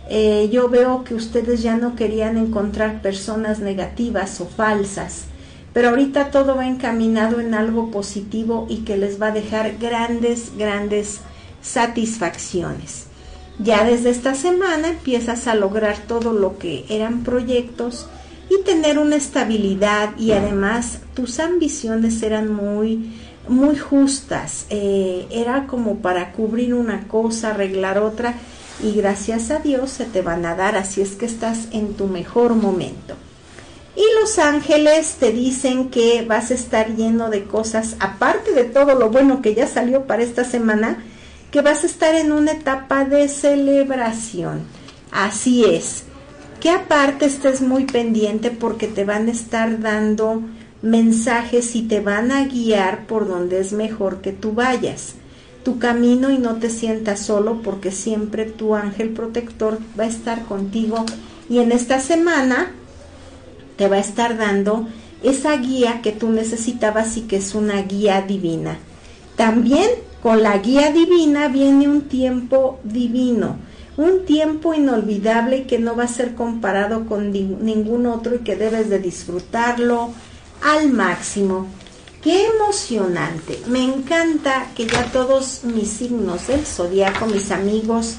[0.10, 5.24] Eh, yo veo que ustedes ya no querían encontrar personas negativas o falsas,
[5.74, 10.52] pero ahorita todo va encaminado en algo positivo y que les va a dejar grandes,
[10.58, 11.20] grandes
[11.62, 13.07] satisfacciones.
[13.60, 18.08] Ya desde esta semana empiezas a lograr todo lo que eran proyectos
[18.50, 23.12] y tener una estabilidad y además tus ambiciones eran muy
[23.50, 24.66] muy justas.
[24.70, 28.36] Eh, era como para cubrir una cosa arreglar otra
[28.84, 30.76] y gracias a Dios se te van a dar.
[30.76, 33.16] Así es que estás en tu mejor momento.
[33.96, 38.94] Y los ángeles te dicen que vas a estar lleno de cosas aparte de todo
[38.94, 41.04] lo bueno que ya salió para esta semana
[41.58, 44.62] que vas a estar en una etapa de celebración.
[45.12, 46.04] Así es.
[46.60, 50.44] Que aparte estés muy pendiente porque te van a estar dando
[50.84, 55.16] mensajes y te van a guiar por donde es mejor que tú vayas.
[55.64, 60.46] Tu camino y no te sientas solo porque siempre tu ángel protector va a estar
[60.46, 61.08] contigo
[61.50, 62.70] y en esta semana
[63.78, 64.88] te va a estar dando
[65.24, 68.78] esa guía que tú necesitabas y que es una guía divina.
[69.38, 69.88] También
[70.22, 73.58] con la guía divina viene un tiempo divino,
[73.96, 78.90] un tiempo inolvidable que no va a ser comparado con ningún otro y que debes
[78.90, 80.10] de disfrutarlo
[80.64, 81.68] al máximo.
[82.24, 83.62] Qué emocionante.
[83.68, 88.16] Me encanta que ya todos mis signos del zodiaco, mis amigos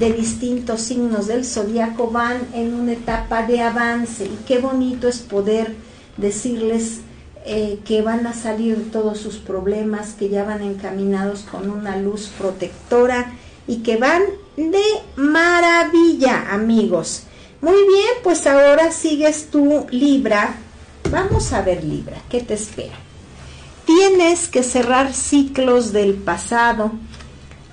[0.00, 5.20] de distintos signos del zodiaco van en una etapa de avance y qué bonito es
[5.20, 5.76] poder
[6.16, 7.02] decirles
[7.48, 12.28] eh, que van a salir todos sus problemas, que ya van encaminados con una luz
[12.36, 13.34] protectora
[13.68, 14.22] y que van
[14.56, 14.82] de
[15.14, 17.22] maravilla, amigos.
[17.60, 20.56] Muy bien, pues ahora sigues tú, Libra.
[21.08, 22.96] Vamos a ver, Libra, ¿qué te espera?
[23.84, 26.90] Tienes que cerrar ciclos del pasado.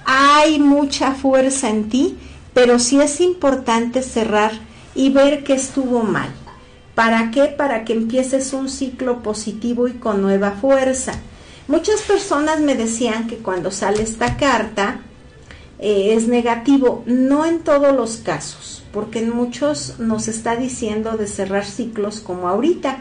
[0.06, 2.20] Hay mucha fuerza en ti,
[2.54, 4.52] pero sí es importante cerrar
[4.94, 6.30] y ver que estuvo mal
[6.96, 7.46] ¿Para qué?
[7.46, 11.14] Para que empieces un ciclo positivo y con nueva fuerza.
[11.68, 15.02] Muchas personas me decían que cuando sale esta carta
[15.80, 21.26] eh, es negativo, no en todos los casos, porque en muchos nos está diciendo de
[21.26, 23.00] cerrar ciclos como ahorita.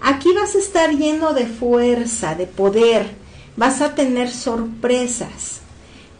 [0.00, 3.10] Aquí vas a estar lleno de fuerza, de poder,
[3.56, 5.60] vas a tener sorpresas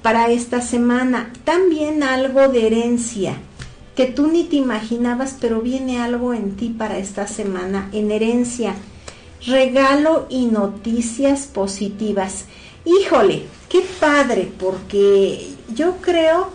[0.03, 3.39] para esta semana, también algo de herencia
[3.99, 8.77] que tú ni te imaginabas, pero viene algo en ti para esta semana en herencia.
[9.45, 12.45] Regalo y noticias positivas.
[12.85, 16.51] Híjole, qué padre, porque yo creo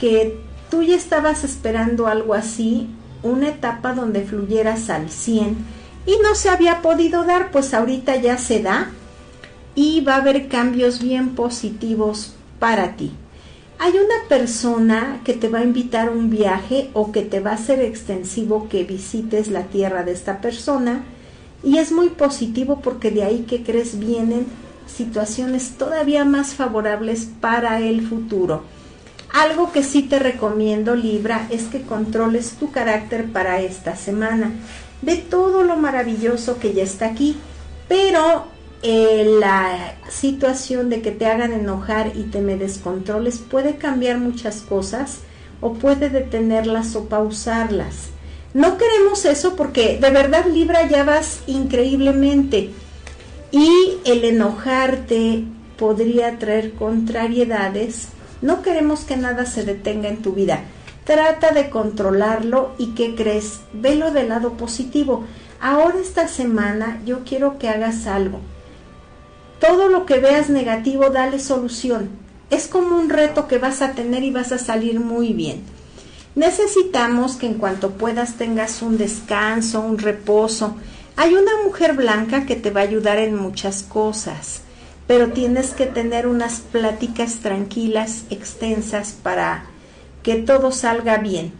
[0.00, 0.40] que
[0.72, 2.88] tú ya estabas esperando algo así,
[3.22, 5.56] una etapa donde fluyeras al 100
[6.04, 8.90] y no se había podido dar, pues ahorita ya se da
[9.76, 13.12] y va a haber cambios bien positivos para ti
[13.78, 17.52] hay una persona que te va a invitar a un viaje o que te va
[17.52, 21.04] a ser extensivo que visites la tierra de esta persona
[21.62, 24.46] y es muy positivo porque de ahí que crees vienen
[24.86, 28.64] situaciones todavía más favorables para el futuro.
[29.32, 34.52] Algo que sí te recomiendo, Libra, es que controles tu carácter para esta semana.
[35.02, 37.36] Ve todo lo maravilloso que ya está aquí,
[37.86, 38.46] pero
[38.82, 44.60] eh, la situación de que te hagan enojar y te me descontroles puede cambiar muchas
[44.60, 45.18] cosas
[45.60, 48.10] o puede detenerlas o pausarlas.
[48.54, 52.70] No queremos eso porque de verdad Libra ya vas increíblemente
[53.50, 55.42] y el enojarte
[55.76, 58.08] podría traer contrariedades.
[58.42, 60.62] No queremos que nada se detenga en tu vida.
[61.02, 63.60] Trata de controlarlo y ¿qué crees?
[63.72, 65.24] Velo del lado positivo.
[65.60, 68.38] Ahora esta semana yo quiero que hagas algo
[69.60, 72.10] todo lo que veas negativo, dale solución.
[72.50, 75.62] Es como un reto que vas a tener y vas a salir muy bien.
[76.34, 80.76] Necesitamos que en cuanto puedas tengas un descanso, un reposo.
[81.16, 84.62] Hay una mujer blanca que te va a ayudar en muchas cosas,
[85.06, 89.64] pero tienes que tener unas pláticas tranquilas, extensas, para
[90.22, 91.52] que todo salga bien.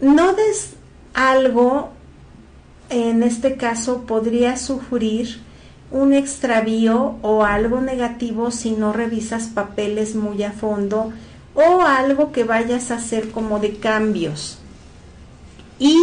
[0.00, 0.70] No des
[1.12, 1.90] algo,
[2.88, 5.45] en este caso podría sufrir
[5.90, 11.12] un extravío o algo negativo si no revisas papeles muy a fondo
[11.54, 14.58] o algo que vayas a hacer como de cambios.
[15.78, 15.96] Y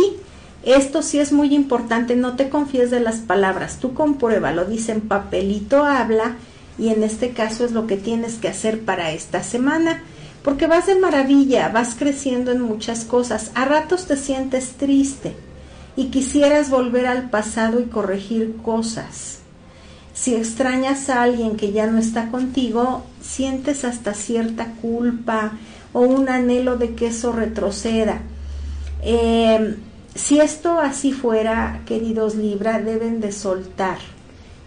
[0.64, 5.02] esto sí es muy importante, no te confíes de las palabras, tú comprueba, lo dicen
[5.02, 6.36] papelito habla
[6.78, 10.02] y en este caso es lo que tienes que hacer para esta semana,
[10.44, 13.52] porque vas de maravilla, vas creciendo en muchas cosas.
[13.56, 15.36] A ratos te sientes triste
[15.96, 19.43] y quisieras volver al pasado y corregir cosas.
[20.14, 25.54] Si extrañas a alguien que ya no está contigo, sientes hasta cierta culpa
[25.92, 28.22] o un anhelo de que eso retroceda.
[29.02, 29.76] Eh,
[30.16, 33.98] si esto así fuera, queridos Libra, deben de soltar,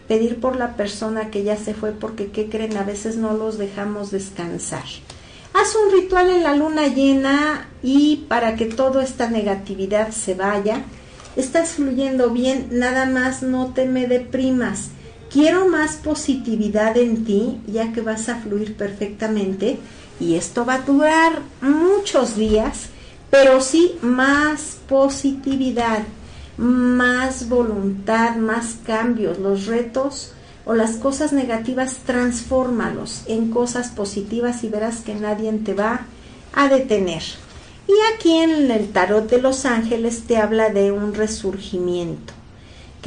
[0.08, 2.76] pedir por la persona que ya se fue, porque ¿qué creen?
[2.76, 4.84] A veces no los dejamos descansar.
[5.54, 10.82] Haz un ritual en la luna llena y para que toda esta negatividad se vaya,
[11.36, 14.90] estás fluyendo bien, nada más no te me deprimas.
[15.30, 19.78] Quiero más positividad en ti, ya que vas a fluir perfectamente
[20.18, 22.90] y esto va a durar muchos días
[23.30, 26.02] pero sí más positividad,
[26.56, 30.32] más voluntad, más cambios, los retos
[30.64, 36.06] o las cosas negativas, transfórmalos en cosas positivas y verás que nadie te va
[36.54, 37.22] a detener.
[37.86, 42.32] Y aquí en el tarot de los ángeles te habla de un resurgimiento,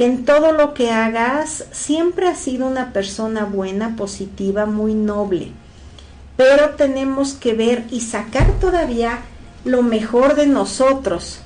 [0.04, 5.52] en todo lo que hagas siempre has sido una persona buena, positiva, muy noble,
[6.36, 9.18] pero tenemos que ver y sacar todavía
[9.64, 11.40] lo mejor de nosotros.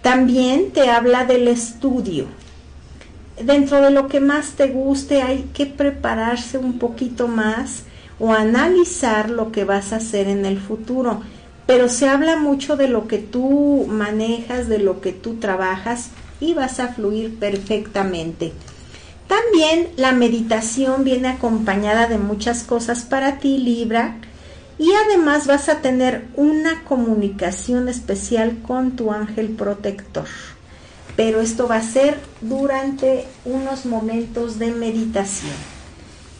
[0.00, 2.24] También te habla del estudio.
[3.42, 7.82] Dentro de lo que más te guste hay que prepararse un poquito más
[8.18, 11.20] o analizar lo que vas a hacer en el futuro.
[11.66, 16.10] Pero se habla mucho de lo que tú manejas, de lo que tú trabajas
[16.40, 18.52] y vas a fluir perfectamente.
[19.28, 24.16] También la meditación viene acompañada de muchas cosas para ti, Libra,
[24.78, 30.26] y además vas a tener una comunicación especial con tu ángel protector.
[31.16, 35.52] Pero esto va a ser durante unos momentos de meditación.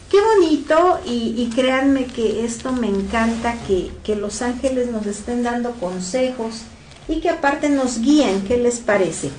[0.09, 5.73] Qué bonito y, créanme que esto me encanta, que, que los ángeles nos estén dando
[5.73, 6.63] consejos
[7.07, 9.29] y que aparte nos guíen, ¿qué les parece?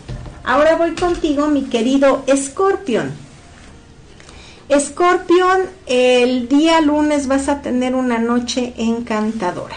[0.44, 3.12] Ahora voy contigo, mi querido Escorpión.
[4.70, 9.76] Escorpión, el día lunes vas a tener una noche encantadora.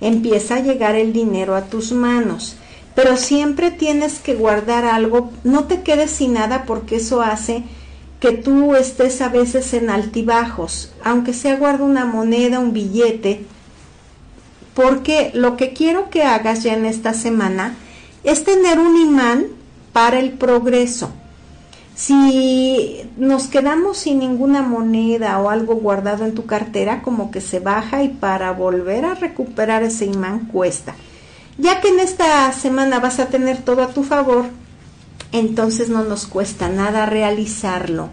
[0.00, 2.56] Empieza a llegar el dinero a tus manos,
[2.94, 5.32] pero siempre tienes que guardar algo.
[5.42, 7.64] No te quedes sin nada porque eso hace
[8.20, 13.44] que tú estés a veces en altibajos, aunque sea guarda una moneda, un billete,
[14.74, 17.74] porque lo que quiero que hagas ya en esta semana
[18.22, 19.57] es tener un imán
[19.92, 21.10] para el progreso.
[21.94, 27.58] Si nos quedamos sin ninguna moneda o algo guardado en tu cartera, como que se
[27.58, 30.94] baja y para volver a recuperar ese imán cuesta.
[31.58, 34.44] Ya que en esta semana vas a tener todo a tu favor,
[35.32, 38.10] entonces no nos cuesta nada realizarlo.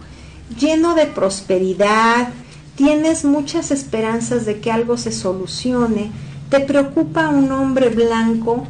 [0.60, 2.30] Lleno de prosperidad,
[2.76, 6.12] tienes muchas esperanzas de que algo se solucione,
[6.50, 8.66] te preocupa un hombre blanco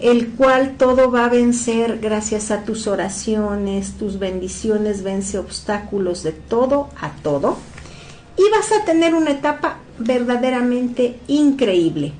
[0.00, 6.32] el cual todo va a vencer gracias a tus oraciones, tus bendiciones, vence obstáculos de
[6.32, 7.56] todo a todo
[8.36, 12.12] y vas a tener una etapa verdaderamente increíble.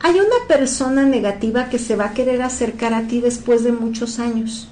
[0.00, 4.18] Hay una persona negativa que se va a querer acercar a ti después de muchos
[4.20, 4.68] años.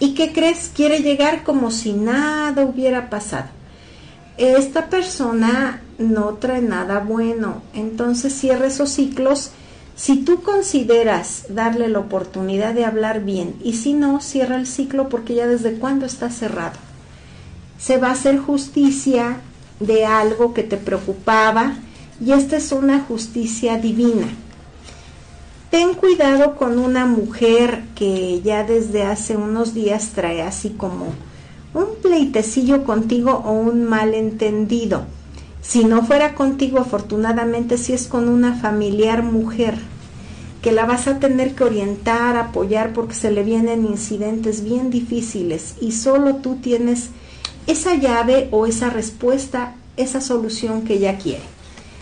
[0.00, 0.70] ¿Y qué crees?
[0.74, 3.48] Quiere llegar como si nada hubiera pasado.
[4.38, 9.50] Esta persona no trae nada bueno, entonces cierra esos ciclos
[9.98, 15.08] si tú consideras darle la oportunidad de hablar bien y si no, cierra el ciclo
[15.08, 16.78] porque ya desde cuándo está cerrado.
[17.80, 19.40] Se va a hacer justicia
[19.80, 21.74] de algo que te preocupaba
[22.24, 24.28] y esta es una justicia divina.
[25.72, 31.06] Ten cuidado con una mujer que ya desde hace unos días trae así como
[31.74, 35.06] un pleitecillo contigo o un malentendido
[35.62, 39.74] si no fuera contigo, afortunadamente, si es con una familiar mujer,
[40.62, 45.74] que la vas a tener que orientar, apoyar, porque se le vienen incidentes bien difíciles
[45.80, 47.10] y solo tú tienes
[47.66, 51.42] esa llave o esa respuesta, esa solución que ella quiere.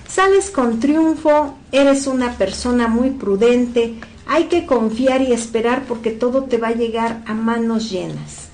[0.08, 3.94] Sales con triunfo, eres una persona muy prudente,
[4.26, 8.48] hay que confiar y esperar porque todo te va a llegar a manos llenas.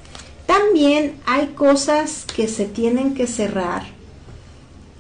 [0.47, 4.02] También hay cosas que se tienen que cerrar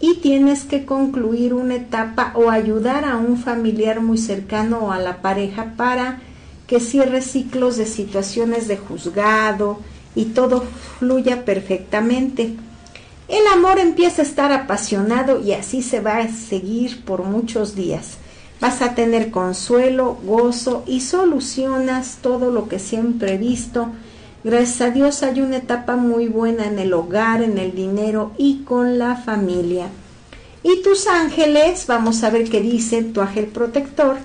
[0.02, 4.98] y tienes que concluir una etapa o ayudar a un familiar muy cercano o a
[4.98, 6.20] la pareja para
[6.66, 9.78] que cierre ciclos de situaciones de juzgado
[10.16, 10.64] y todo
[10.98, 12.56] fluya perfectamente.
[13.28, 18.18] El amor empieza a estar apasionado y así se va a seguir por muchos días.
[18.60, 23.92] Vas a tener consuelo, gozo y solucionas todo lo que siempre he visto
[24.44, 28.64] Gracias a Dios hay una etapa muy buena en el hogar, en el dinero y
[28.64, 29.86] con la familia.
[30.64, 34.16] Y tus ángeles, vamos a ver qué dice tu ángel protector,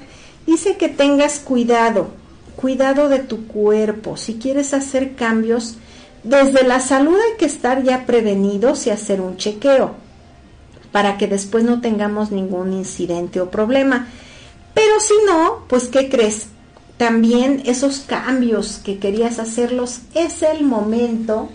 [0.47, 2.09] dice que tengas cuidado,
[2.55, 4.17] cuidado de tu cuerpo.
[4.17, 5.75] Si quieres hacer cambios,
[6.23, 9.95] desde la salud hay que estar ya prevenidos y hacer un chequeo
[10.91, 14.07] para que después no tengamos ningún incidente o problema.
[14.73, 16.47] Pero si no, pues ¿qué crees?
[16.97, 21.49] También esos cambios que querías hacerlos es el momento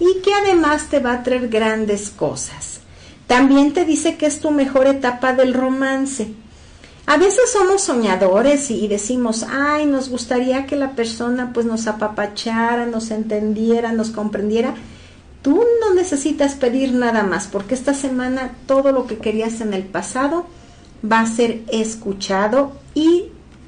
[0.00, 2.80] y que además te va a traer grandes cosas.
[3.28, 6.28] También te dice que es tu mejor etapa del romance.
[7.06, 12.86] A veces somos soñadores y decimos, ay, nos gustaría que la persona pues nos apapachara,
[12.86, 14.74] nos entendiera, nos comprendiera.
[15.42, 19.84] Tú no necesitas pedir nada más porque esta semana todo lo que querías en el
[19.84, 20.46] pasado
[21.08, 23.26] va a ser escuchado y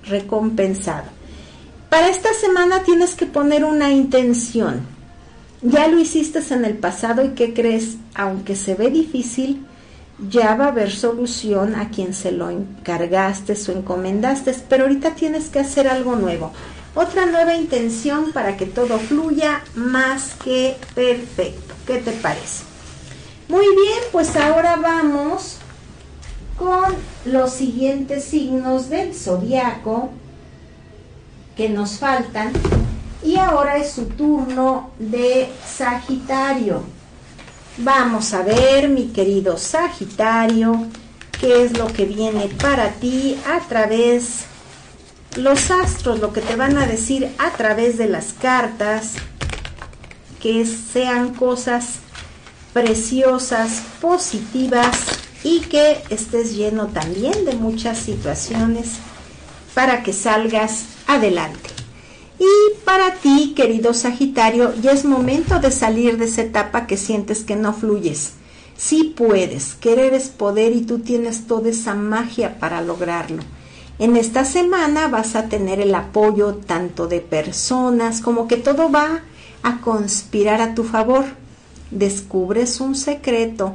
[0.08, 1.06] recompensado.
[1.88, 4.82] Para esta semana tienes que poner una intención.
[5.62, 7.96] Ya lo hiciste en el pasado y ¿qué crees?
[8.14, 9.66] Aunque se ve difícil,
[10.28, 15.48] ya va a haber solución a quien se lo encargaste o encomendaste, pero ahorita tienes
[15.48, 16.52] que hacer algo nuevo.
[16.94, 21.74] Otra nueva intención para que todo fluya más que perfecto.
[21.86, 22.64] ¿Qué te parece?
[23.48, 25.58] Muy bien, pues ahora vamos
[26.58, 26.94] con
[27.24, 30.10] los siguientes signos del zodiaco
[31.56, 32.52] que nos faltan.
[33.22, 36.82] Y ahora es su turno de Sagitario.
[37.78, 40.86] Vamos a ver, mi querido Sagitario,
[41.40, 44.44] qué es lo que viene para ti a través
[45.36, 49.14] los astros, lo que te van a decir a través de las cartas,
[50.40, 52.00] que sean cosas
[52.72, 58.94] preciosas, positivas y que estés lleno también de muchas situaciones
[59.74, 61.70] para que salgas adelante.
[62.38, 67.42] Y para ti, querido Sagitario, ya es momento de salir de esa etapa que sientes
[67.42, 68.32] que no fluyes.
[68.76, 73.42] Sí puedes, querer es poder y tú tienes toda esa magia para lograrlo.
[73.98, 79.22] En esta semana vas a tener el apoyo tanto de personas como que todo va
[79.64, 81.24] a conspirar a tu favor.
[81.90, 83.74] Descubres un secreto,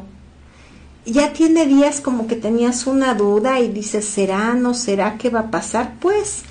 [1.05, 5.41] ya tiene días como que tenías una duda y dices, ¿será, no será, qué va
[5.41, 5.95] a pasar?
[5.99, 6.43] Pues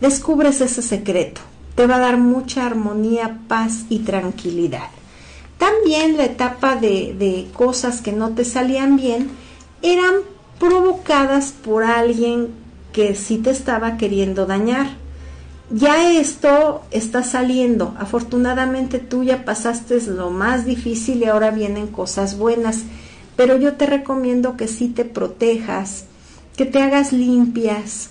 [0.00, 1.40] descubres ese secreto.
[1.74, 4.88] Te va a dar mucha armonía, paz y tranquilidad.
[5.56, 9.30] También la etapa de, de cosas que no te salían bien
[9.80, 10.16] eran
[10.58, 12.48] provocadas por alguien
[12.92, 14.90] que sí te estaba queriendo dañar.
[15.70, 17.94] Ya esto está saliendo.
[17.98, 22.82] Afortunadamente tú ya pasaste lo más difícil y ahora vienen cosas buenas
[23.42, 26.04] pero yo te recomiendo que sí te protejas,
[26.56, 28.10] que te hagas limpias,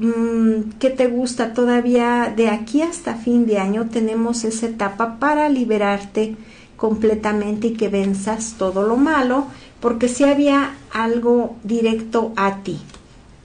[0.00, 5.48] mm, que te gusta todavía de aquí hasta fin de año tenemos esa etapa para
[5.48, 6.34] liberarte
[6.76, 9.46] completamente y que venzas todo lo malo,
[9.78, 12.80] porque si había algo directo a ti.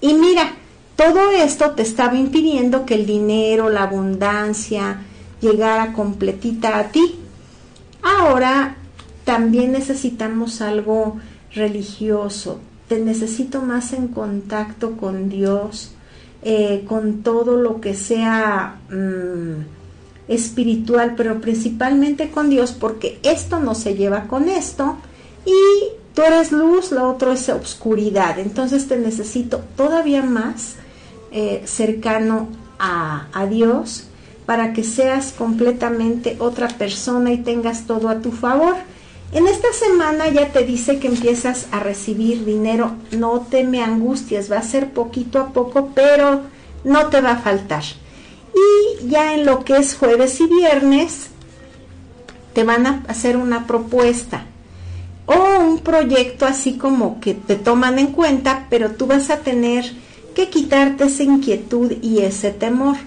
[0.01, 0.53] Y mira,
[0.95, 5.01] todo esto te estaba impidiendo que el dinero, la abundancia
[5.41, 7.19] llegara completita a ti.
[8.01, 8.78] Ahora
[9.30, 11.19] también necesitamos algo
[11.53, 12.59] religioso.
[12.88, 15.91] Te necesito más en contacto con Dios,
[16.41, 23.75] eh, con todo lo que sea mm, espiritual, pero principalmente con Dios, porque esto no
[23.75, 24.97] se lleva con esto
[25.45, 28.39] y tú eres luz, lo otro es oscuridad.
[28.39, 30.73] Entonces te necesito todavía más
[31.32, 32.47] eh, cercano
[32.80, 34.05] a, a Dios
[34.47, 38.75] para que seas completamente otra persona y tengas todo a tu favor.
[39.32, 44.51] En esta semana ya te dice que empiezas a recibir dinero, no te me angusties,
[44.51, 46.41] va a ser poquito a poco, pero
[46.84, 47.84] no te va a faltar.
[48.55, 51.27] Y ya en lo que es jueves y viernes,
[52.53, 54.45] te van a hacer una propuesta
[55.27, 59.86] o un proyecto así como que te toman en cuenta, pero tú vas a tener
[60.34, 62.97] que quitarte esa inquietud y ese temor.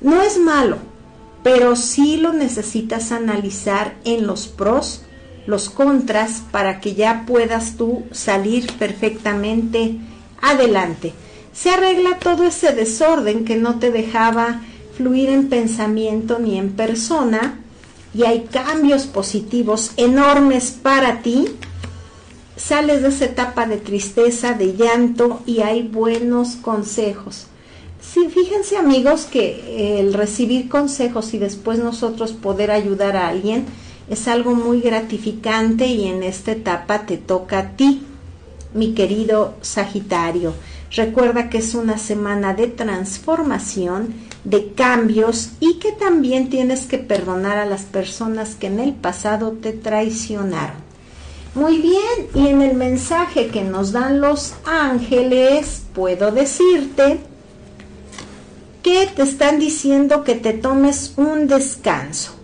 [0.00, 0.78] No es malo,
[1.42, 5.02] pero sí lo necesitas analizar en los pros
[5.46, 9.96] los contras para que ya puedas tú salir perfectamente
[10.40, 11.12] adelante.
[11.52, 14.62] Se arregla todo ese desorden que no te dejaba
[14.96, 17.60] fluir en pensamiento ni en persona
[18.14, 21.46] y hay cambios positivos enormes para ti.
[22.56, 27.48] Sales de esa etapa de tristeza, de llanto y hay buenos consejos.
[28.00, 33.64] Sí, fíjense amigos que el recibir consejos y después nosotros poder ayudar a alguien,
[34.08, 38.06] es algo muy gratificante y en esta etapa te toca a ti.
[38.74, 40.52] mi querido Sagitario.
[40.90, 47.56] Recuerda que es una semana de transformación, de cambios y que también tienes que perdonar
[47.58, 50.76] a las personas que en el pasado te traicionaron.
[51.54, 57.20] Muy bien, y en el mensaje que nos dan los ángeles, puedo decirte
[58.82, 62.43] que te están diciendo que te tomes un descanso.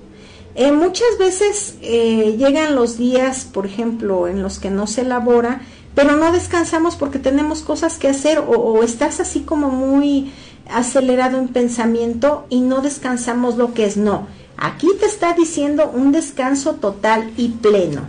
[0.54, 5.60] Eh, muchas veces eh, llegan los días, por ejemplo, en los que no se elabora,
[5.94, 10.32] pero no descansamos porque tenemos cosas que hacer o, estás así como muy
[10.68, 14.26] acelerado en pensamiento y no descansamos lo que es no.
[14.56, 18.02] Aquí te está diciendo un descanso total y pleno.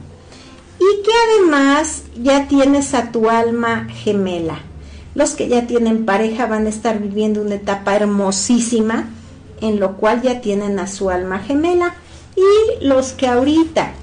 [0.79, 4.59] Y que además ya tienes a tu alma gemela.
[5.13, 9.09] Los que ya tienen pareja van a estar viviendo una etapa hermosísima
[9.61, 11.95] en lo cual ya tienen a su alma gemela.
[12.41, 13.93] Y los que ahorita,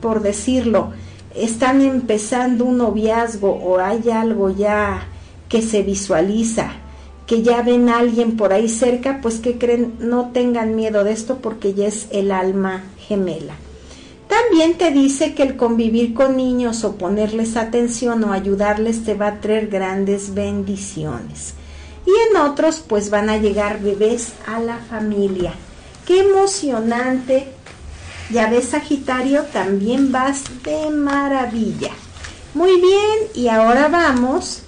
[0.00, 0.92] por decirlo,
[1.34, 5.08] están empezando un noviazgo o hay algo ya
[5.48, 6.70] que se visualiza,
[7.26, 11.12] que ya ven a alguien por ahí cerca, pues que creen, no tengan miedo de
[11.12, 13.54] esto porque ya es el alma gemela.
[14.28, 19.26] También te dice que el convivir con niños o ponerles atención o ayudarles te va
[19.26, 21.54] a traer grandes bendiciones.
[22.06, 25.52] Y en otros pues van a llegar bebés a la familia.
[26.06, 27.48] Qué emocionante
[28.32, 31.90] ya ves, Sagitario, también vas de maravilla.
[32.54, 34.62] Muy bien, y ahora vamos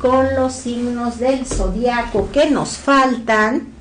[0.00, 3.72] con los signos del zodiaco que nos faltan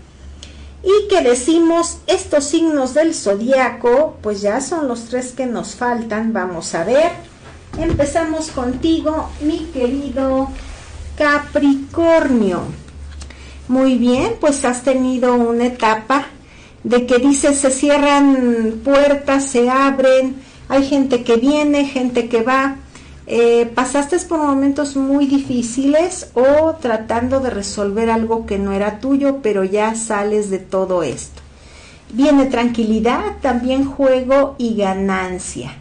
[0.83, 6.33] y que decimos estos signos del zodiaco, pues ya son los tres que nos faltan.
[6.33, 7.11] Vamos a ver.
[7.77, 10.49] Empezamos contigo, mi querido
[11.17, 12.61] Capricornio.
[13.67, 16.27] Muy bien, pues has tenido una etapa
[16.83, 20.35] de que dice se cierran puertas, se abren,
[20.69, 22.77] hay gente que viene, gente que va.
[23.25, 29.39] Eh, pasaste por momentos muy difíciles o tratando de resolver algo que no era tuyo,
[29.41, 31.41] pero ya sales de todo esto.
[32.11, 35.77] Viene tranquilidad, también juego y ganancia.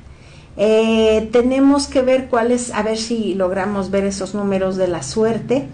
[0.56, 5.66] Eh, tenemos que ver cuáles, a ver si logramos ver esos números de la suerte.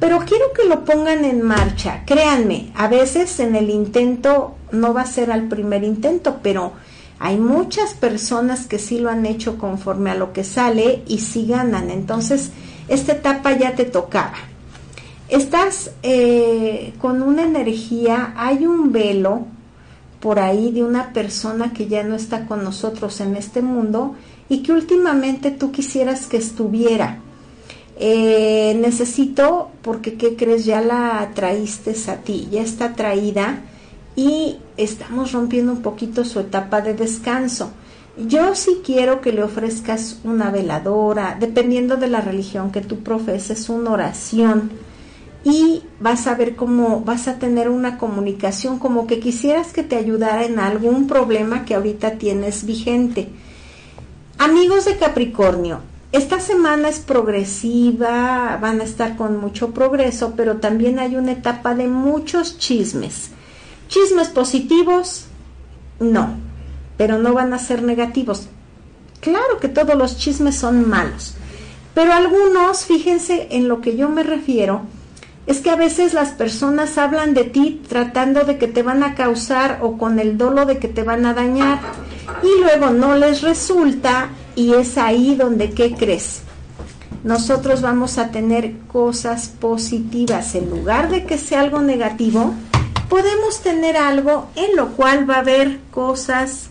[0.00, 2.02] Pero quiero que lo pongan en marcha.
[2.06, 6.72] Créanme, a veces en el intento no va a ser al primer intento, pero
[7.18, 11.46] hay muchas personas que sí lo han hecho conforme a lo que sale y sí
[11.46, 11.90] ganan.
[11.90, 12.50] Entonces,
[12.88, 14.38] esta etapa ya te tocaba.
[15.28, 19.46] Estás eh, con una energía, hay un velo
[20.18, 24.14] por ahí de una persona que ya no está con nosotros en este mundo
[24.48, 27.18] y que últimamente tú quisieras que estuviera
[28.02, 30.64] eh, necesito, porque ¿qué crees?
[30.64, 33.60] Ya la traíste a ti, ya está traída
[34.16, 37.72] y estamos rompiendo un poquito su etapa de descanso.
[38.26, 43.68] Yo sí quiero que le ofrezcas una veladora, dependiendo de la religión que tú profeses,
[43.68, 44.70] una oración
[45.44, 49.96] y vas a ver cómo vas a tener una comunicación como que quisieras que te
[49.96, 53.28] ayudara en algún problema que ahorita tienes vigente.
[54.38, 55.80] Amigos de Capricornio,
[56.12, 61.74] esta semana es progresiva, van a estar con mucho progreso, pero también hay una etapa
[61.76, 63.30] de muchos chismes.
[63.86, 65.26] Chismes positivos,
[66.00, 66.34] no,
[66.96, 68.48] pero no van a ser negativos.
[69.20, 71.34] Claro que todos los chismes son malos,
[71.94, 74.82] pero algunos, fíjense en lo que yo me refiero,
[75.46, 79.14] es que a veces las personas hablan de ti tratando de que te van a
[79.14, 81.78] causar o con el dolo de que te van a dañar
[82.42, 84.30] y luego no les resulta
[84.60, 86.42] y es ahí donde, ¿qué crees?
[87.24, 90.54] Nosotros vamos a tener cosas positivas.
[90.54, 92.52] En lugar de que sea algo negativo,
[93.08, 96.66] podemos tener algo en lo cual va a haber cosas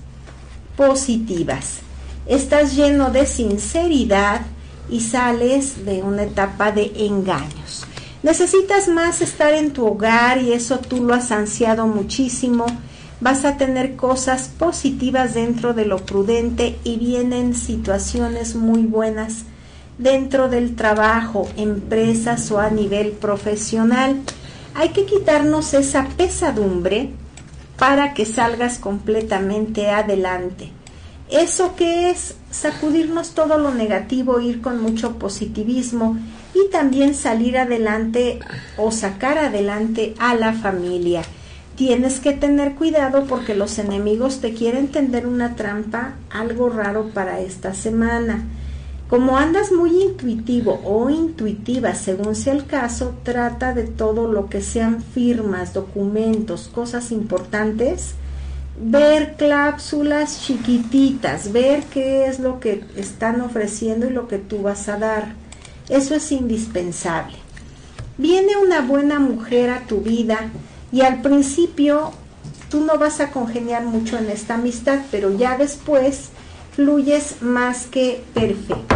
[0.77, 1.79] positivas.
[2.27, 4.41] Estás lleno de sinceridad
[4.87, 7.87] y sales de una etapa de engaños.
[8.21, 12.67] Necesitas más estar en tu hogar y eso tú lo has ansiado muchísimo
[13.21, 19.43] vas a tener cosas positivas dentro de lo prudente y vienen situaciones muy buenas
[19.97, 24.21] dentro del trabajo, empresas o a nivel profesional.
[24.73, 27.09] Hay que quitarnos esa pesadumbre
[27.77, 30.71] para que salgas completamente adelante.
[31.29, 36.17] Eso que es sacudirnos todo lo negativo, ir con mucho positivismo
[36.55, 38.39] y también salir adelante
[38.77, 41.21] o sacar adelante a la familia
[41.79, 47.39] tienes que tener cuidado porque los enemigos te quieren tender una trampa, algo raro para
[47.39, 48.43] esta semana.
[49.07, 54.61] Como andas muy intuitivo o intuitiva, según sea el caso, trata de todo lo que
[54.61, 58.11] sean firmas, documentos, cosas importantes,
[58.77, 64.89] ver cláusulas chiquititas, ver qué es lo que están ofreciendo y lo que tú vas
[64.89, 65.31] a dar.
[65.87, 67.37] Eso es indispensable.
[68.17, 70.49] Viene una buena mujer a tu vida
[70.91, 72.11] y al principio
[72.69, 76.29] tú no vas a congeniar mucho en esta amistad, pero ya después
[76.75, 78.95] fluyes más que perfecto.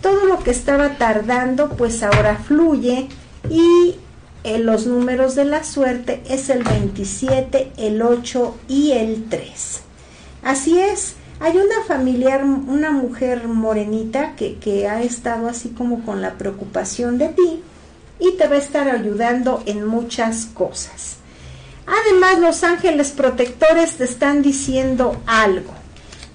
[0.00, 3.08] Todo lo que estaba tardando, pues ahora fluye
[3.48, 3.94] y
[4.42, 9.80] en eh, los números de la suerte es el 27, el 8 y el 3.
[10.42, 16.20] Así es, hay una familiar, una mujer morenita que, que ha estado así como con
[16.20, 17.62] la preocupación de ti
[18.18, 21.16] y te va a estar ayudando en muchas cosas.
[21.86, 25.72] Además, los ángeles protectores te están diciendo algo,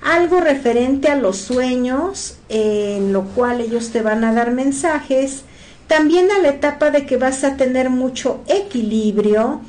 [0.01, 5.43] algo referente a los sueños, en lo cual ellos te van a dar mensajes,
[5.87, 9.61] también a la etapa de que vas a tener mucho equilibrio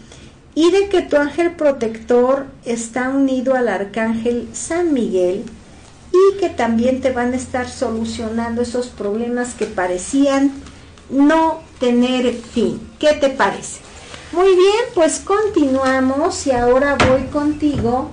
[0.54, 5.44] y de que tu ángel protector está unido al arcángel San Miguel
[6.12, 10.52] y que también te van a estar solucionando esos problemas que parecían
[11.10, 12.80] no tener fin.
[12.98, 13.80] ¿Qué te parece?
[14.32, 18.10] Muy bien, pues continuamos y ahora voy contigo,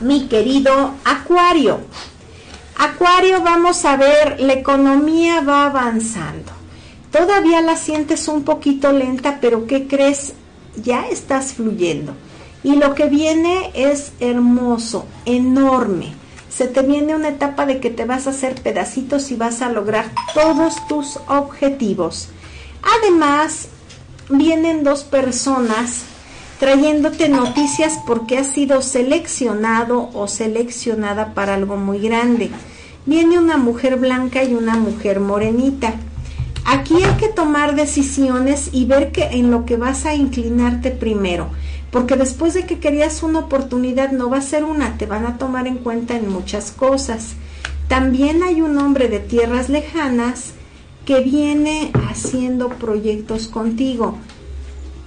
[0.00, 1.80] mi querido Acuario.
[2.78, 6.52] Acuario, vamos a ver, la economía va avanzando.
[7.10, 10.34] Todavía la sientes un poquito lenta, pero ¿qué crees?
[10.76, 12.14] Ya estás fluyendo.
[12.62, 16.19] Y lo que viene es hermoso, enorme.
[16.50, 19.70] Se te viene una etapa de que te vas a hacer pedacitos y vas a
[19.70, 22.28] lograr todos tus objetivos.
[23.00, 23.68] Además,
[24.28, 26.04] vienen dos personas
[26.60, 32.50] trayéndote noticias porque has sido seleccionado o seleccionada para algo muy grande.
[33.06, 35.94] Viene una mujer blanca y una mujer morenita.
[36.66, 41.48] Aquí hay que tomar decisiones y ver que en lo que vas a inclinarte primero,
[41.90, 45.38] porque después de que querías una oportunidad no va a ser una, te van a
[45.38, 47.34] tomar en cuenta en muchas cosas.
[47.88, 50.52] También hay un hombre de tierras lejanas
[51.04, 54.18] que viene haciendo proyectos contigo.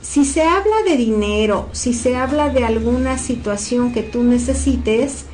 [0.02, 5.26] Si se habla de dinero, si se habla de alguna situación que tú necesites,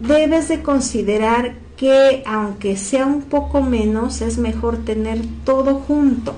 [0.00, 6.34] debes de considerar que aunque sea un poco menos, es mejor tener todo junto.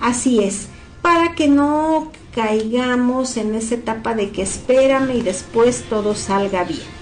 [0.00, 0.68] Así es,
[1.00, 6.94] para que no caigamos en esa etapa de que espérame y después todo salga bien.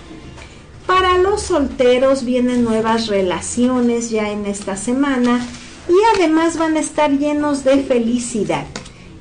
[0.87, 5.47] Para los solteros vienen nuevas relaciones ya en esta semana
[5.89, 8.67] y además van a estar llenos de felicidad.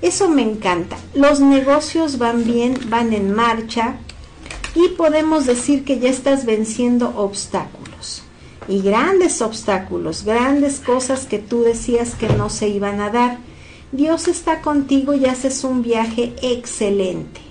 [0.01, 0.97] Eso me encanta.
[1.13, 3.97] Los negocios van bien, van en marcha
[4.73, 8.23] y podemos decir que ya estás venciendo obstáculos.
[8.67, 13.37] Y grandes obstáculos, grandes cosas que tú decías que no se iban a dar.
[13.91, 17.41] Dios está contigo y haces un viaje excelente.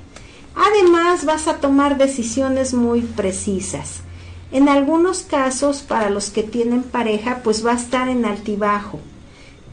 [0.55, 4.01] Además vas a tomar decisiones muy precisas.
[4.51, 8.99] En algunos casos, para los que tienen pareja, pues va a estar en altibajo,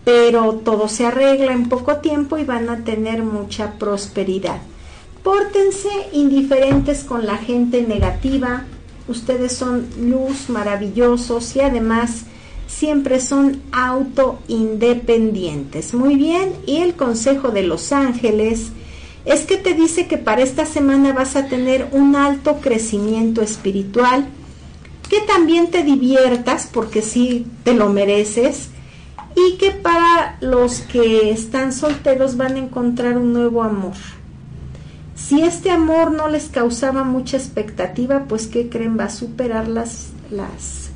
[0.03, 4.59] pero todo se arregla en poco tiempo y van a tener mucha prosperidad.
[5.23, 8.65] Pórtense indiferentes con la gente negativa,
[9.07, 12.25] ustedes son luz maravillosos y además
[12.67, 15.93] siempre son auto independientes.
[15.93, 18.71] Muy bien, y el consejo de los ángeles
[19.25, 24.27] es que te dice que para esta semana vas a tener un alto crecimiento espiritual
[25.09, 28.69] que también te diviertas porque sí te lo mereces
[29.35, 33.95] y que para los que están solteros van a encontrar un nuevo amor.
[35.15, 38.97] Si este amor no les causaba mucha expectativa, pues ¿qué creen?
[38.99, 40.86] Va a superar las, las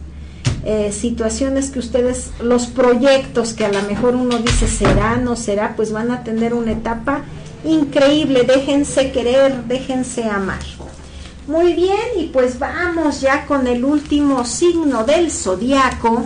[0.63, 5.75] eh, situaciones que ustedes, los proyectos que a lo mejor uno dice será, no será,
[5.75, 7.23] pues van a tener una etapa
[7.63, 8.43] increíble.
[8.43, 10.59] Déjense querer, déjense amar.
[11.47, 16.25] Muy bien, y pues vamos ya con el último signo del zodiaco,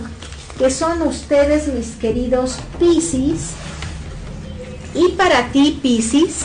[0.60, 3.52] que son ustedes, mis queridos Piscis.
[4.94, 6.42] Y para ti, Piscis,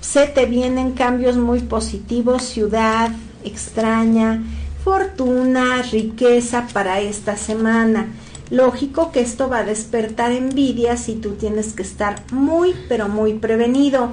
[0.00, 3.10] se te vienen cambios muy positivos, ciudad
[3.44, 4.42] extraña,
[4.88, 8.08] fortuna, riqueza para esta semana.
[8.48, 13.34] Lógico que esto va a despertar envidias y tú tienes que estar muy, pero muy
[13.34, 14.12] prevenido.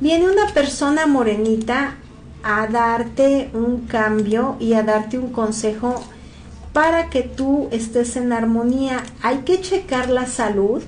[0.00, 1.96] Viene una persona morenita
[2.42, 6.02] a darte un cambio y a darte un consejo
[6.72, 9.02] para que tú estés en armonía.
[9.20, 10.82] Hay que checar la salud.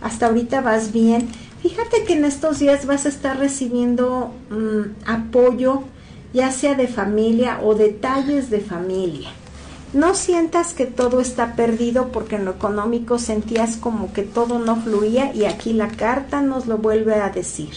[0.00, 1.28] Hasta ahorita vas bien.
[1.60, 5.82] Fíjate que en estos días vas a estar recibiendo mm, apoyo,
[6.32, 9.30] ya sea de familia o detalles de familia.
[9.92, 14.76] No sientas que todo está perdido porque en lo económico sentías como que todo no
[14.76, 17.70] fluía y aquí la carta nos lo vuelve a decir.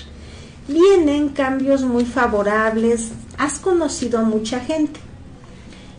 [0.67, 4.99] Vienen cambios muy favorables, has conocido a mucha gente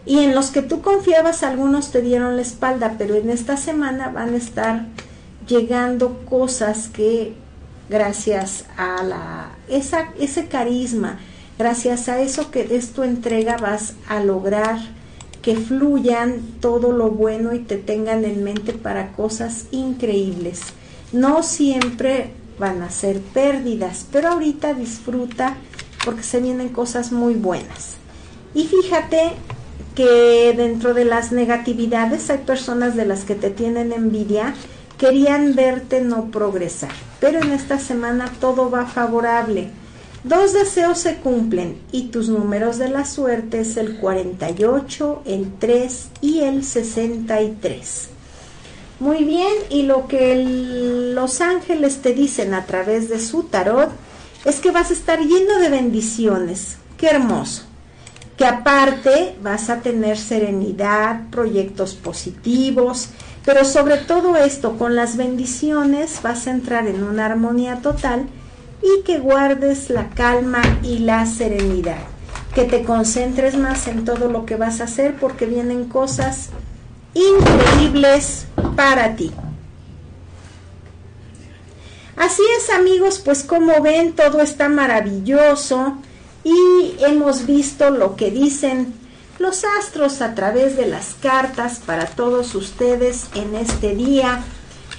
[0.06, 4.10] y en los que tú confiabas algunos te dieron la espalda, pero en esta semana
[4.10, 4.86] van a estar
[5.48, 7.34] llegando cosas que
[7.88, 11.18] gracias a la esa, ese carisma,
[11.58, 14.78] gracias a eso que es tu entrega vas a lograr
[15.42, 20.62] que fluyan todo lo bueno y te tengan en mente para cosas increíbles.
[21.12, 25.56] No siempre van a ser pérdidas, pero ahorita disfruta
[26.02, 27.96] porque se vienen cosas muy buenas.
[28.54, 29.32] Y fíjate
[29.94, 34.54] que dentro de las negatividades hay personas de las que te tienen envidia,
[34.96, 39.70] querían verte no progresar, pero en esta semana todo va favorable.
[40.24, 46.08] Dos deseos se cumplen y tus números de la suerte es el 48, el 3
[46.22, 48.08] y el 63.
[49.00, 53.90] Muy bien, y lo que los ángeles te dicen a través de su tarot
[54.46, 56.78] es que vas a estar lleno de bendiciones.
[56.96, 57.64] Qué hermoso
[58.38, 63.10] que aparte vas a tener serenidad, proyectos positivos,
[63.44, 68.26] pero sobre todo esto, con las bendiciones vas a entrar en una armonía total
[68.82, 72.02] y que guardes la calma y la serenidad,
[72.54, 76.50] que te concentres más en todo lo que vas a hacer porque vienen cosas
[77.14, 78.46] increíbles
[78.76, 79.32] para ti.
[82.16, 85.98] Así es amigos, pues como ven todo está maravilloso
[86.44, 88.94] y hemos visto lo que dicen
[89.38, 94.44] los astros a través de las cartas para todos ustedes en este día.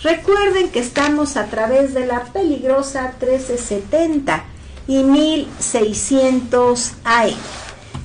[0.06, 4.44] Recuerden que estamos a través de la peligrosa 1370
[4.88, 7.34] y 1600 AM.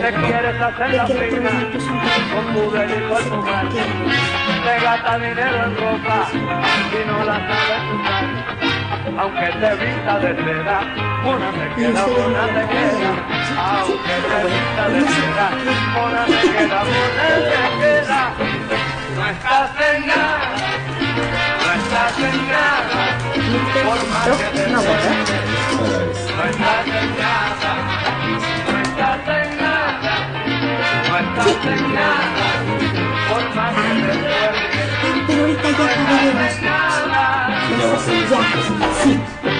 [0.02, 1.52] Te quieres hacer la fina
[2.34, 2.64] con tu.
[4.64, 8.26] Te gasta dinero en ropa y no la sabes usar.
[9.20, 10.78] Aunque te vista de seda,
[11.26, 13.12] una te queda, una te queda.
[13.58, 15.48] Aunque te vista de seda,
[16.06, 18.22] una te queda, una te queda.
[19.16, 20.50] No estás en nada,
[21.66, 23.00] no estás en nada.
[23.86, 25.44] Por más que te esfuerces,
[26.36, 27.72] no estás en nada,
[28.72, 29.80] no estás en nada.
[31.10, 32.48] No estás en nada,
[33.30, 34.49] por más que te
[39.04, 39.20] sí,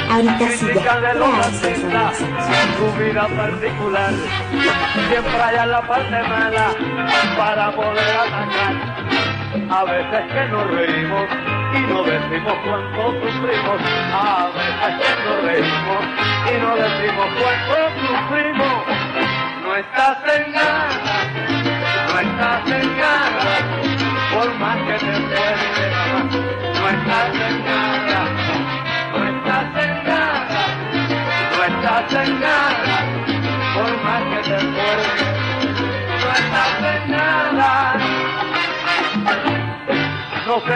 [0.10, 1.00] ahorita sí, ya.
[1.00, 1.80] Gracias,
[2.78, 4.14] su vida particular.
[5.10, 6.68] Siempre hay la parte mala
[7.38, 8.74] para poder atacar.
[9.72, 11.28] A veces que nos reímos
[11.74, 13.82] y no decimos cuánto sufrimos.
[14.14, 16.04] A veces que nos reímos
[16.46, 17.76] y no decimos cuánto
[18.08, 18.78] sufrimos.
[19.64, 20.90] No estás en nada,
[22.08, 23.44] no estás en nada,
[24.34, 25.59] por más que te esfuerces,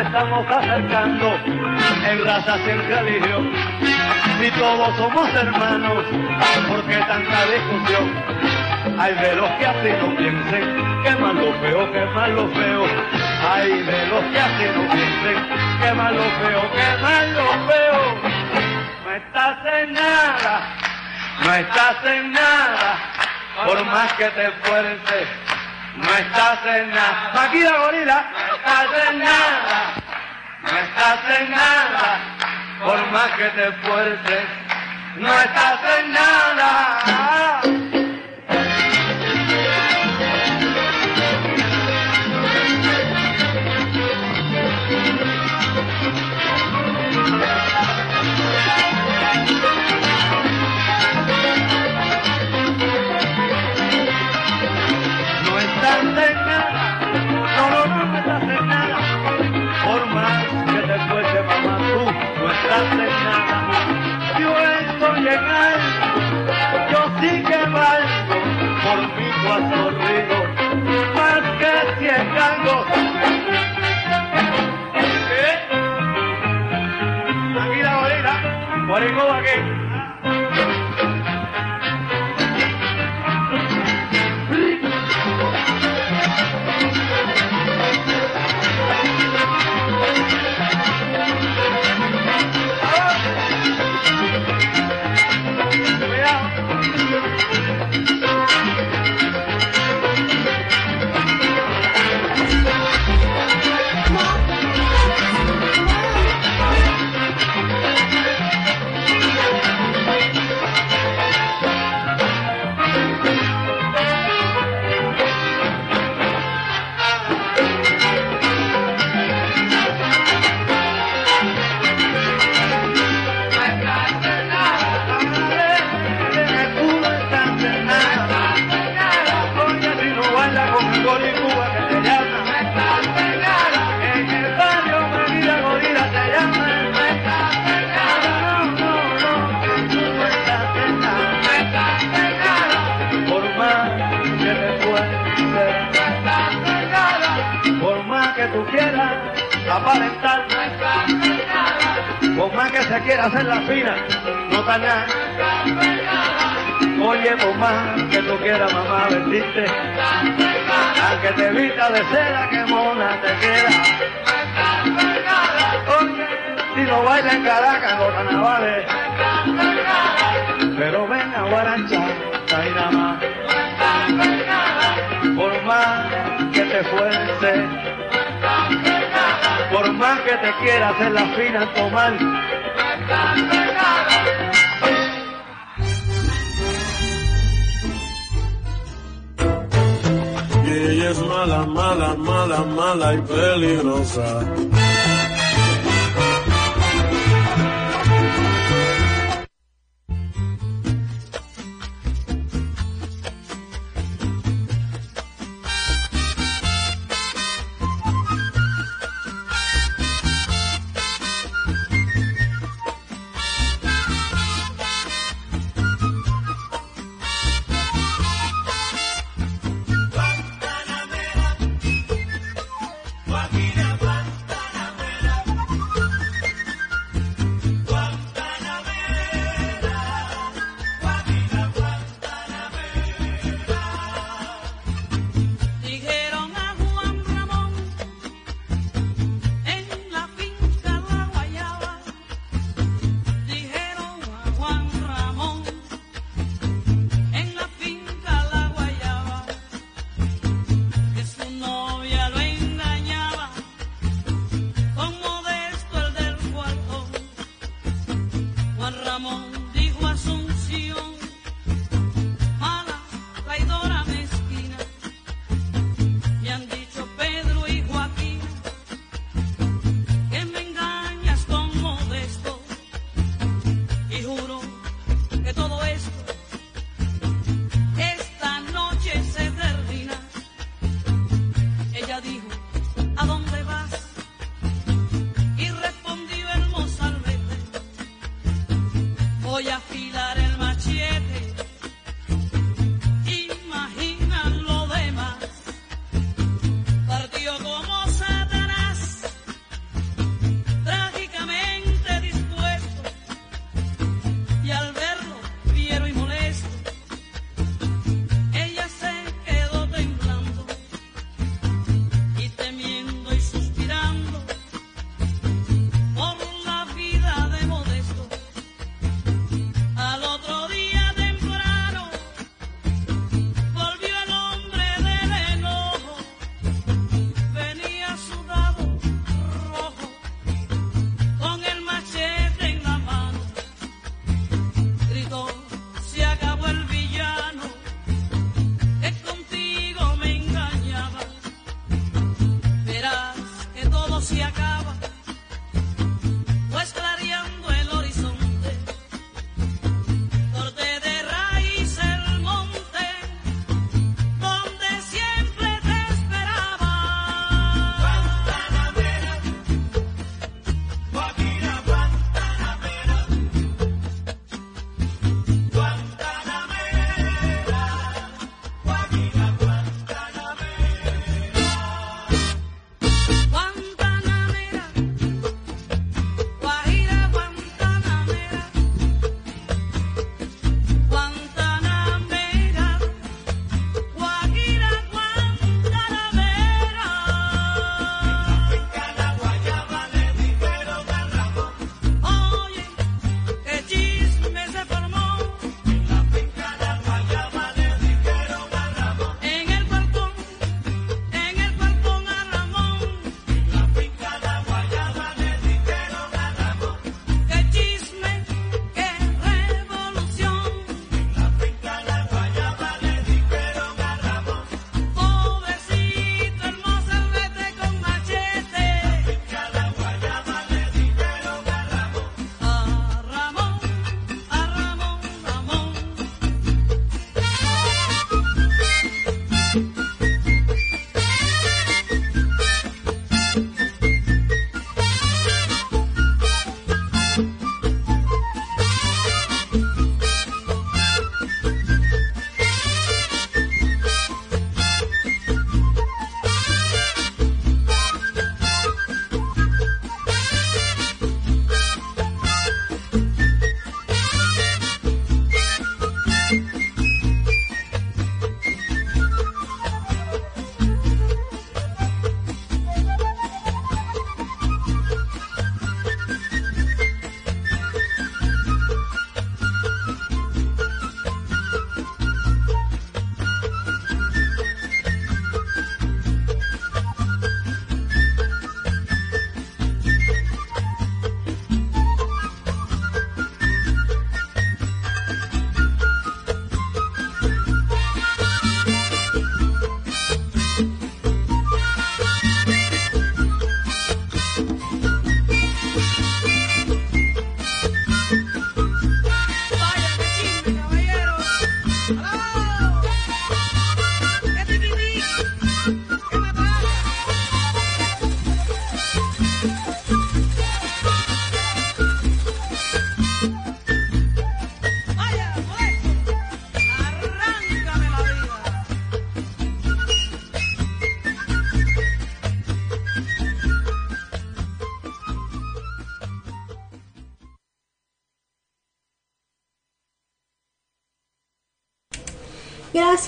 [0.03, 3.51] estamos acercando en razas y en religión,
[4.39, 6.05] si todos somos hermanos,
[6.67, 8.11] ¿por qué tanta discusión?
[8.99, 12.85] Hay de los que así no piensen, que más lo feo, que más lo feo.
[13.51, 15.47] Hay de los que así no piensen,
[15.81, 18.15] que más lo feo, que más lo feo.
[19.03, 20.75] No estás en nada,
[21.43, 22.97] no estás en nada,
[23.65, 25.27] por más que te esfuerces.
[25.95, 29.93] No estás en nada, Maquila Gorila, no estás en nada,
[30.61, 32.19] no estás en nada,
[32.83, 34.45] por más que te esfuerces.
[35.17, 37.72] No estás en nada.
[78.93, 79.82] What do you go?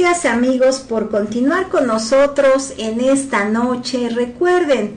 [0.05, 4.07] Gracias amigos por continuar con nosotros en esta noche.
[4.09, 4.95] Recuerden,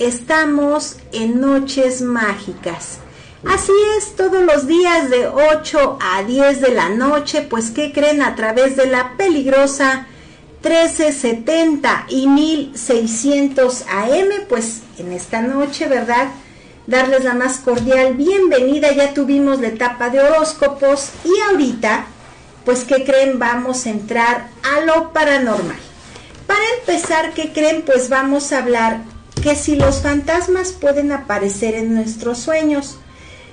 [0.00, 2.98] estamos en noches mágicas.
[3.46, 8.20] Así es, todos los días de 8 a 10 de la noche, pues ¿qué creen?
[8.20, 10.08] A través de la peligrosa
[10.64, 16.30] 1370 y 1600 AM, pues en esta noche, ¿verdad?
[16.88, 22.06] Darles la más cordial bienvenida, ya tuvimos la etapa de horóscopos y ahorita,
[22.64, 23.38] pues ¿qué creen?
[23.38, 25.78] Vamos a entrar a lo paranormal.
[26.46, 27.82] Para empezar, ¿qué creen?
[27.82, 29.02] Pues vamos a hablar
[29.42, 32.98] que si los fantasmas pueden aparecer en nuestros sueños.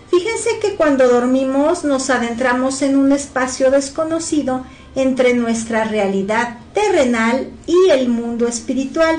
[0.10, 4.66] Fíjense que cuando dormimos nos adentramos en un espacio desconocido
[4.96, 9.18] entre nuestra realidad terrenal y el mundo espiritual.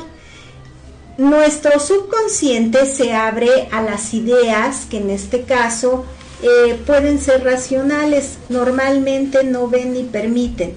[1.19, 6.05] Nuestro subconsciente se abre a las ideas que en este caso
[6.43, 10.75] eh, pueden ser racionales, normalmente no ven ni permiten.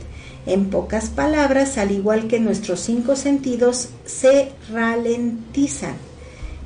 [0.47, 5.93] En pocas palabras, al igual que nuestros cinco sentidos, se ralentizan.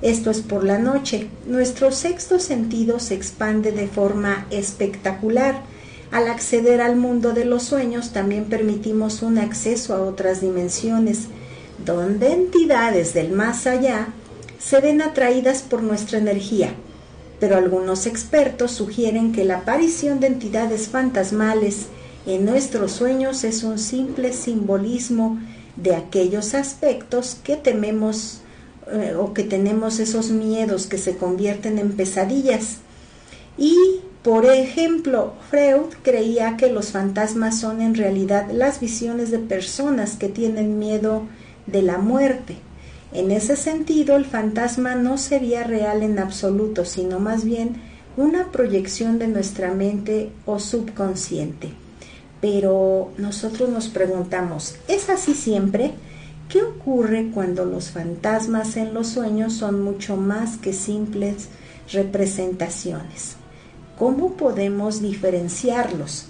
[0.02, 1.28] Esto es por la noche.
[1.46, 5.64] Nuestro sexto sentido se expande de forma espectacular.
[6.12, 11.24] Al acceder al mundo de los sueños también permitimos un acceso a otras dimensiones,
[11.86, 14.08] donde entidades del más allá
[14.58, 16.76] se ven atraídas por nuestra energía.
[17.40, 21.88] Pero algunos expertos sugieren que la aparición de entidades fantasmales
[22.26, 25.40] en nuestros sueños es un simple simbolismo
[25.76, 28.42] de aquellos aspectos que tememos
[28.92, 32.78] eh, o que tenemos esos miedos que se convierten en pesadillas.
[33.58, 33.76] Y,
[34.24, 40.30] por ejemplo, Freud creía que los fantasmas son en realidad las visiones de personas que
[40.30, 41.24] tienen miedo
[41.68, 42.58] de la muerte.
[43.16, 47.78] En ese sentido, el fantasma no sería real en absoluto, sino más bien
[48.18, 51.70] una proyección de nuestra mente o subconsciente.
[52.42, 55.94] Pero nosotros nos preguntamos, ¿es así siempre?
[56.50, 61.48] ¿Qué ocurre cuando los fantasmas en los sueños son mucho más que simples
[61.94, 63.38] representaciones?
[63.98, 66.26] ¿Cómo podemos diferenciarlos?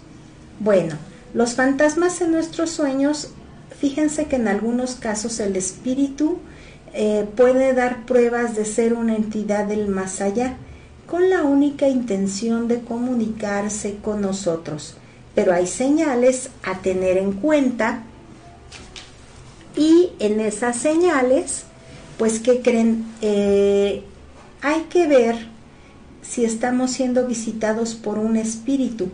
[0.60, 0.98] Bueno,
[1.34, 3.30] los fantasmas en nuestros sueños,
[3.76, 6.38] fíjense que en algunos casos el espíritu
[6.98, 10.56] eh, puede dar pruebas de ser una entidad del más allá,
[11.06, 14.96] con la única intención de comunicarse con nosotros.
[15.36, 18.04] Pero hay señales a tener en cuenta
[19.76, 21.66] y en esas señales,
[22.18, 23.06] pues, ¿qué creen?
[23.22, 24.04] Eh,
[24.62, 25.36] hay que ver
[26.22, 29.10] si estamos siendo visitados por un espíritu.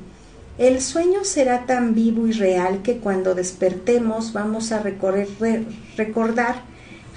[0.59, 5.27] El sueño será tan vivo y real que cuando despertemos vamos a recorrer,
[5.97, 6.69] recordar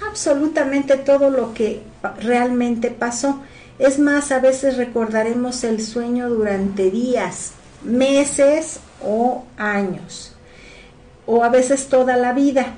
[0.07, 1.81] absolutamente todo lo que
[2.19, 3.41] realmente pasó.
[3.79, 7.51] Es más, a veces recordaremos el sueño durante días,
[7.83, 10.33] meses o años,
[11.25, 12.75] o a veces toda la vida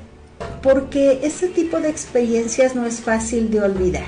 [0.62, 4.08] porque ese tipo de experiencias no es fácil de olvidar.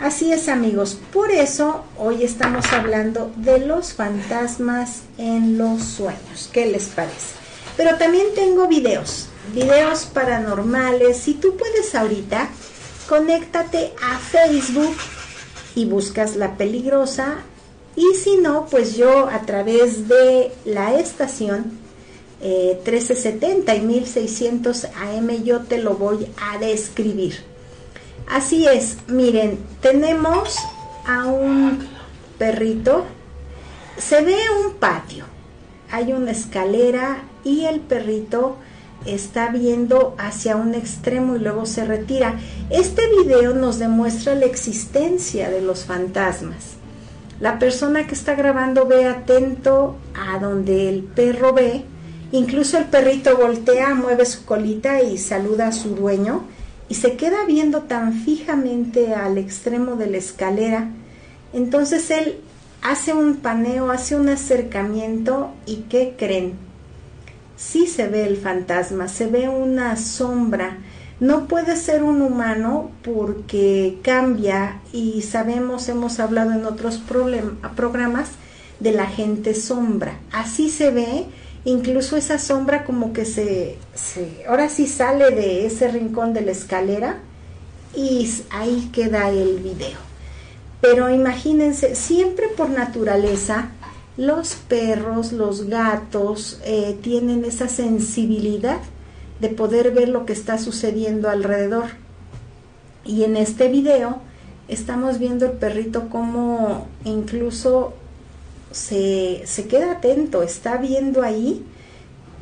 [0.00, 6.48] Así es amigos, por eso hoy estamos hablando de los fantasmas en los sueños.
[6.52, 7.34] ¿Qué les parece?
[7.76, 11.16] Pero también tengo videos, videos paranormales.
[11.16, 12.48] Si tú puedes ahorita,
[13.08, 14.96] conéctate a Facebook
[15.74, 17.38] y buscas la peligrosa.
[17.96, 21.78] Y si no, pues yo a través de la estación
[22.40, 27.42] 1370 eh, y 1600 AM yo te lo voy a describir.
[28.28, 30.56] Así es, miren, tenemos
[31.06, 31.86] a un
[32.38, 33.04] perrito,
[33.98, 35.24] se ve un patio,
[35.90, 38.56] hay una escalera y el perrito
[39.06, 42.38] está viendo hacia un extremo y luego se retira.
[42.70, 46.76] Este video nos demuestra la existencia de los fantasmas.
[47.40, 51.84] La persona que está grabando ve atento a donde el perro ve
[52.32, 56.44] Incluso el perrito voltea, mueve su colita y saluda a su dueño
[56.88, 60.90] y se queda viendo tan fijamente al extremo de la escalera.
[61.52, 62.36] Entonces él
[62.82, 66.69] hace un paneo, hace un acercamiento y ¿qué creen?
[67.60, 70.78] Sí se ve el fantasma, se ve una sombra.
[71.20, 77.02] No puede ser un humano porque cambia y sabemos, hemos hablado en otros
[77.76, 78.30] programas
[78.80, 80.18] de la gente sombra.
[80.32, 81.26] Así se ve
[81.66, 83.76] incluso esa sombra como que se,
[84.48, 87.18] ahora sí sale de ese rincón de la escalera
[87.94, 89.98] y ahí queda el video.
[90.80, 93.72] Pero imagínense, siempre por naturaleza,
[94.16, 98.80] los perros, los gatos eh, tienen esa sensibilidad
[99.40, 101.86] de poder ver lo que está sucediendo alrededor.
[103.04, 104.20] Y en este video
[104.68, 107.94] estamos viendo el perrito como incluso
[108.70, 111.64] se, queda atento, está viendo ahí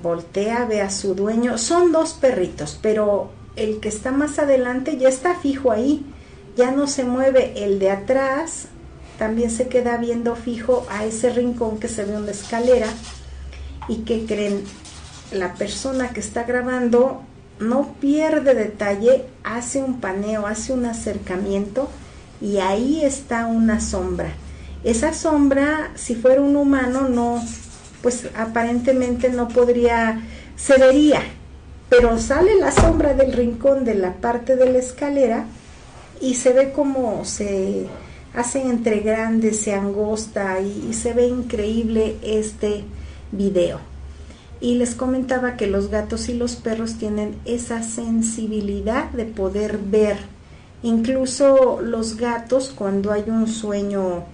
[0.02, 1.58] voltea, ve a su dueño.
[1.58, 6.04] Son dos perritos, pero el que está más adelante ya está fijo ahí,
[6.56, 7.64] ya no se mueve.
[7.64, 8.68] El de atrás
[9.18, 12.86] también se queda viendo fijo a ese rincón que se ve una escalera.
[13.88, 14.62] ¿Y que creen?
[15.32, 17.22] La persona que está grabando
[17.58, 21.88] no pierde detalle, hace un paneo, hace un acercamiento
[22.40, 24.30] y ahí está una sombra.
[24.84, 27.44] Esa sombra, si fuera un humano, no,
[28.00, 30.22] pues aparentemente no podría,
[30.56, 31.22] se vería,
[31.88, 35.46] pero sale la sombra del rincón de la parte de la escalera
[36.20, 37.86] y se ve como se
[38.39, 42.85] hacen entre grandes, se angosta y, se ve increíble este
[43.32, 43.81] video.
[44.60, 50.19] Y les comentaba que los gatos y los perros tienen esa sensibilidad de poder ver.
[50.85, 54.24] Incluso los gatos cuando hay un sueño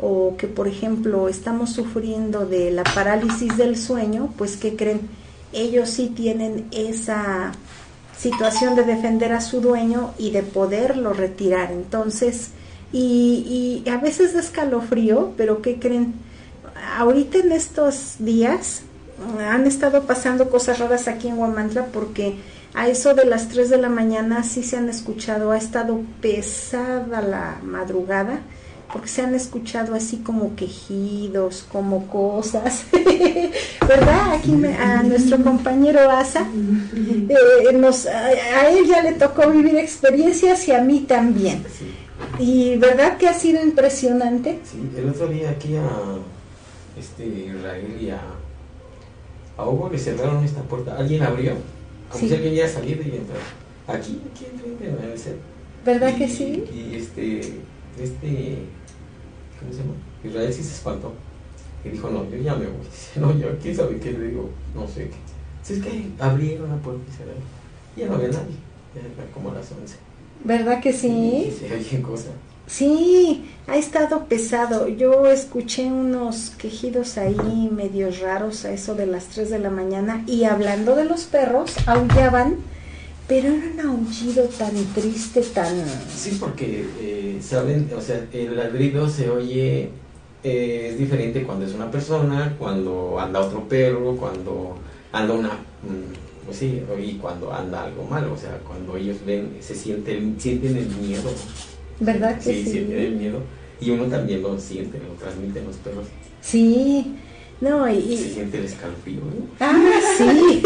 [0.00, 5.02] o que por ejemplo estamos sufriendo de la parálisis del sueño, pues que creen?
[5.52, 7.52] Ellos sí tienen esa
[8.16, 11.72] situación de defender a su dueño y de poderlo retirar.
[11.72, 12.52] Entonces,
[12.92, 16.14] y, y a veces de escalofrío, pero ¿qué creen?
[16.96, 18.82] Ahorita en estos días
[19.38, 22.36] han estado pasando cosas raras aquí en Huamantla porque
[22.74, 27.20] a eso de las 3 de la mañana sí se han escuchado, ha estado pesada
[27.20, 28.40] la madrugada
[28.92, 32.84] porque se han escuchado así como quejidos, como cosas,
[33.88, 34.34] ¿verdad?
[34.34, 36.40] Aquí me, a nuestro compañero Asa,
[37.28, 41.64] eh, nos, a, a, él ya le tocó vivir experiencias y a mí también.
[41.78, 41.99] Sí.
[42.38, 44.60] Y verdad que ha sido impresionante.
[44.64, 45.88] Sí, el otro día aquí a
[46.98, 48.20] este Israel y a,
[49.56, 50.96] a Hugo le cerraron esta puerta.
[50.96, 51.54] Alguien abrió,
[52.08, 52.28] como Sí.
[52.28, 53.36] si alguien ya salido y entró.
[53.86, 55.36] Aquí, aquí enfrente, en el set.
[55.84, 56.64] ¿Verdad Y- que sí?
[56.72, 57.38] Y este,
[57.98, 58.58] este,
[59.58, 59.94] ¿cómo se llama?
[60.24, 61.12] Israel sí se espantó.
[61.84, 62.84] Y dijo, no, yo ya me voy.
[62.90, 64.12] Dice, no, yo, ¿quién sabe qué?
[64.12, 65.16] Le digo, no sé qué.
[65.62, 67.42] Si es que abrieron la puerta y cerraron.
[67.96, 68.56] Y ya no había nadie.
[68.94, 69.96] Ya era como las 11.
[70.44, 71.52] ¿Verdad que sí?
[71.58, 72.32] se oyen cosas.
[72.66, 74.86] Sí, ha estado pesado.
[74.86, 80.22] Yo escuché unos quejidos ahí medio raros a eso de las 3 de la mañana
[80.26, 82.58] y hablando de los perros, aullaban,
[83.26, 85.84] pero era un aullido tan triste, tan...
[86.14, 87.90] Sí, porque, eh, ¿saben?
[87.96, 89.90] O sea, el ladrido se oye,
[90.44, 94.76] eh, es diferente cuando es una persona, cuando anda otro perro, cuando
[95.12, 95.48] anda una...
[95.48, 100.36] mm, pues sí, y cuando anda algo malo, o sea, cuando ellos ven, se sienten,
[100.38, 101.30] sienten el miedo.
[102.00, 102.70] ¿Verdad que Sí, sí?
[102.72, 103.38] sienten el miedo.
[103.80, 106.06] Y uno también lo siente, lo transmiten los perros.
[106.42, 107.14] Sí,
[107.60, 108.16] no, y...
[108.16, 109.20] Se siente el escalofrío.
[109.20, 109.46] ¿no?
[109.60, 110.62] Ah, sí.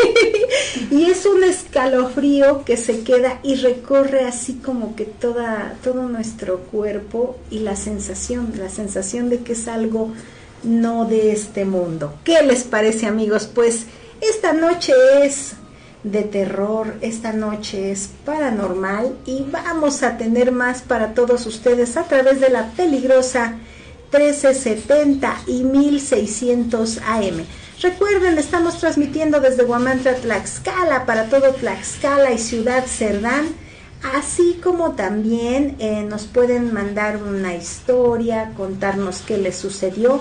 [0.90, 6.58] y es un escalofrío que se queda y recorre así como que toda, todo nuestro
[6.60, 10.12] cuerpo y la sensación, la sensación de que es algo
[10.62, 12.14] no de este mundo.
[12.24, 13.48] ¿Qué les parece amigos?
[13.52, 13.86] Pues
[14.20, 14.92] esta noche
[15.22, 15.54] es
[16.04, 22.04] de terror, esta noche es paranormal y vamos a tener más para todos ustedes a
[22.04, 23.54] través de la peligrosa
[24.12, 27.44] 1370 y 1600 AM.
[27.82, 33.46] Recuerden, estamos transmitiendo desde Guamantla, Tlaxcala, para todo Tlaxcala y Ciudad Cerdán,
[34.14, 40.20] así como también eh, nos pueden mandar una historia, contarnos qué les sucedió.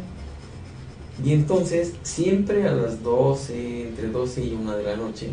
[1.24, 5.28] Y entonces, siempre a las 12, entre 12 y 1 de la noche,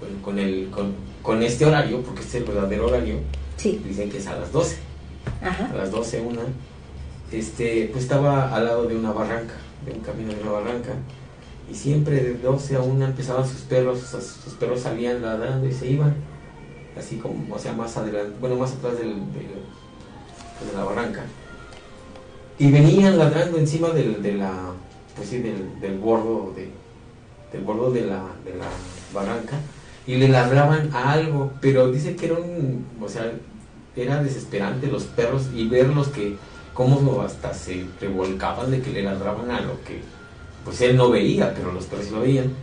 [0.00, 0.92] bueno, con, el, con,
[1.22, 3.18] con este horario, porque este es el verdadero horario,
[3.56, 4.76] sí, dicen que es a las 12,
[5.42, 6.40] a las 12, 1,
[7.32, 9.54] este, pues estaba al lado de una barranca,
[9.86, 10.90] de un camino de una barranca,
[11.70, 15.86] y siempre de 12 a 1 empezaban sus perros, sus, perros salían ladrando y se
[15.88, 16.14] iban,
[16.98, 19.60] así como, o sea, más adelante, bueno, más atrás del, del-
[20.66, 21.22] de la barranca,
[22.58, 24.52] y venían ladrando encima del, de la,
[25.16, 26.68] pues sí, del, del bordo de,
[27.52, 28.66] del bordo de la, de la
[29.14, 29.56] barranca,
[30.06, 33.32] y le ladraban a algo, pero dice que era un, o sea,
[33.94, 36.38] era desesperante los perros y verlos que
[36.72, 40.02] cómo hasta se revolcaban de que le ladraban a lo que
[40.64, 42.54] pues él no veía, pero los perros lo veían.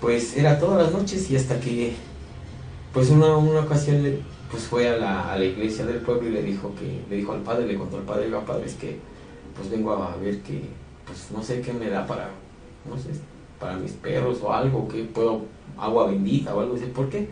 [0.00, 1.94] Pues era todas las noches y hasta que
[2.92, 6.32] pues una, una ocasión le- pues fue a la, a la iglesia del pueblo y
[6.32, 8.98] le dijo que le dijo al padre, le contó al padre, oiga padre, es que
[9.54, 10.62] pues vengo a ver que
[11.06, 12.30] pues no sé qué me da para
[12.84, 13.10] no sé,
[13.58, 15.42] para mis perros o algo, que puedo
[15.76, 17.28] agua bendita o algo así, ¿por qué?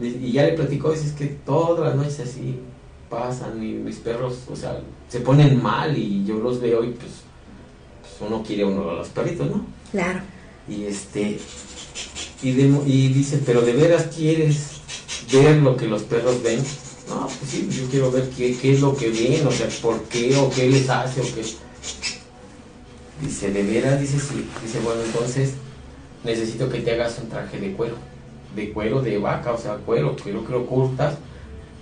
[0.00, 2.58] Y ya le platicó, dice, es que todas las noches así
[3.10, 7.10] pasan y mis perros, o sea, se ponen mal y yo los veo y pues,
[8.00, 9.66] pues uno quiere uno a los perritos, ¿no?
[9.90, 10.20] Claro.
[10.68, 11.38] Y este,
[12.42, 14.80] y, de- y dice, pero de veras quieres
[15.32, 16.60] ver lo que los perros ven?
[17.08, 20.00] No, pues sí, yo quiero ver qué, qué es lo que ven, o sea, por
[20.04, 21.42] qué o qué les hace o qué.
[23.20, 24.46] Dice, de veras, dice sí.
[24.62, 25.50] Dice, bueno, entonces
[26.24, 27.96] necesito que te hagas un traje de cuero,
[28.54, 31.16] de cuero de vaca, o sea, cuero, quiero que lo curtas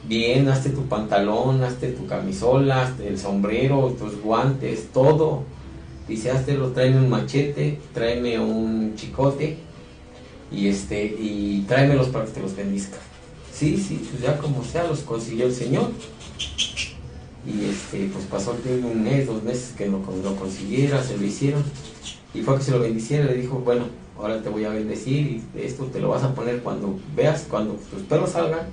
[0.08, 5.42] bien, hazte tu pantalón, hazte tu camisola, hazte el sombrero, tus guantes, todo.
[6.08, 9.58] Dice, hazlo, tráeme un machete, tráeme un chicote
[10.50, 12.96] y este y tráemelos para que te los bendizca.
[13.52, 15.90] Sí, sí, pues ya como sea los consiguió el Señor.
[17.46, 21.16] Y este, pues pasó el tiempo, un mes, dos meses que lo, lo consiguiera, se
[21.16, 21.62] lo hicieron.
[22.34, 23.84] Y fue que se lo bendiciera, le dijo, bueno,
[24.18, 27.74] ahora te voy a bendecir y esto te lo vas a poner cuando veas, cuando
[27.74, 28.66] tus perros salgan.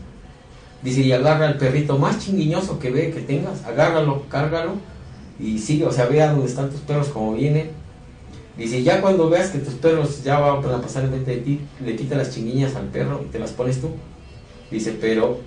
[0.82, 4.74] Dice, y agarra al perrito más chinguiñoso que ve que tengas, agárralo, cárgalo
[5.40, 7.70] y sigue, o sea, vea dónde están tus perros como vienen.
[8.58, 11.96] Dice, ya cuando veas que tus perros ya van a pasar enfrente de ti, le
[11.96, 13.90] quita las chinguiñas al perro y te las pones tú.
[14.72, 15.40] Dice, pero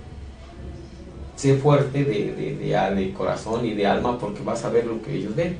[1.35, 4.85] sé fuerte de, de, de, ah, de corazón y de alma porque vas a ver
[4.85, 5.57] lo que ellos ven.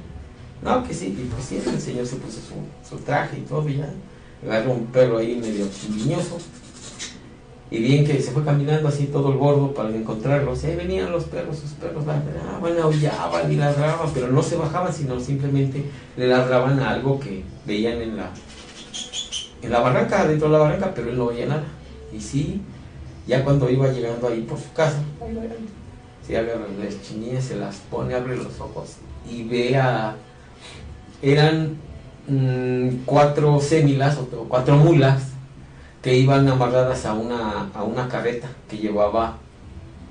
[0.61, 3.68] No, que sí, y pues sí, el señor se puso su, su traje y todo
[3.68, 3.90] y ya.
[4.41, 6.38] Un perro ahí medio chinguiñoso.
[7.72, 10.64] Y bien que se fue caminando así todo el gordo para encontrarlos.
[10.64, 15.20] Ahí venían los perros, sus perros ladraban, aullaban y ladraban, pero no se bajaban, sino
[15.20, 15.84] simplemente
[16.18, 18.32] le ladraban a algo que veían en la,
[19.61, 21.66] en la barranca, dentro de la barranca, pero él no veía nada.
[22.11, 22.61] Y sí,
[23.28, 25.03] ya cuando iba llegando ahí por su casa,
[26.26, 28.95] se agarra las chinillas, se las pone, abre los ojos
[29.30, 30.16] y ve a.
[31.22, 31.78] Eran
[32.30, 35.23] mm, cuatro sémilas o cuatro mulas
[36.01, 39.38] que iban amarradas a una, a una carreta que llevaba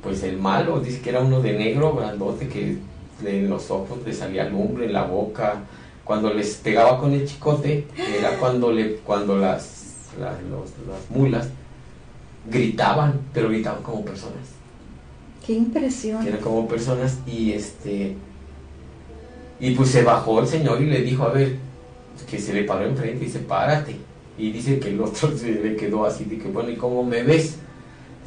[0.02, 2.78] pues el malo, dice que era uno de negro, grandote, que
[3.22, 5.56] de los ojos le salía lumbre en la boca,
[6.04, 7.86] cuando les pegaba con el chicote,
[8.16, 11.48] era cuando le, cuando las, las, los- las mulas
[12.50, 14.36] gritaban, pero gritaban como personas,
[15.44, 16.22] Qué impresión.
[16.22, 18.14] que eran como personas, y este
[19.60, 21.56] y pues se bajó el señor y le dijo, a ver,
[22.24, 23.96] que se le paró enfrente y dice, párate.
[24.38, 27.22] Y dice que el otro se le quedó así, de que bueno, ¿y cómo me
[27.22, 27.56] ves?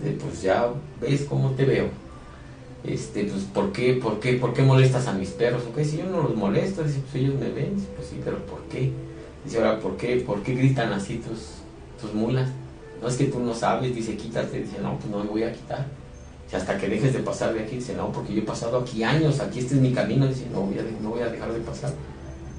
[0.02, 0.70] Dice, pues ya
[1.00, 1.88] ves cómo te veo.
[2.84, 5.64] Este, pues, ¿por qué, por qué, por qué molestas a mis perros?
[5.70, 8.38] Ok, si yo no los molesto, dice, pues ellos me ven, Dice, pues sí, pero
[8.46, 8.92] ¿por qué?
[9.46, 11.62] Dice, ahora, ¿por qué, por qué gritan así tus,
[12.02, 12.50] tus mulas?
[13.02, 15.54] No es que tú no sabes, dice, quítate, dice, no, pues no me voy a
[15.54, 15.86] quitar.
[16.46, 19.04] Dice, hasta que dejes de pasar de aquí, dice, no, porque yo he pasado aquí
[19.04, 21.60] años, aquí este es mi camino, dice, no voy a, no voy a dejar de
[21.60, 21.94] pasar.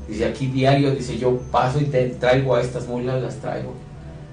[0.09, 3.73] Dice, aquí diario, dice, yo paso y te traigo a estas mulas, las traigo.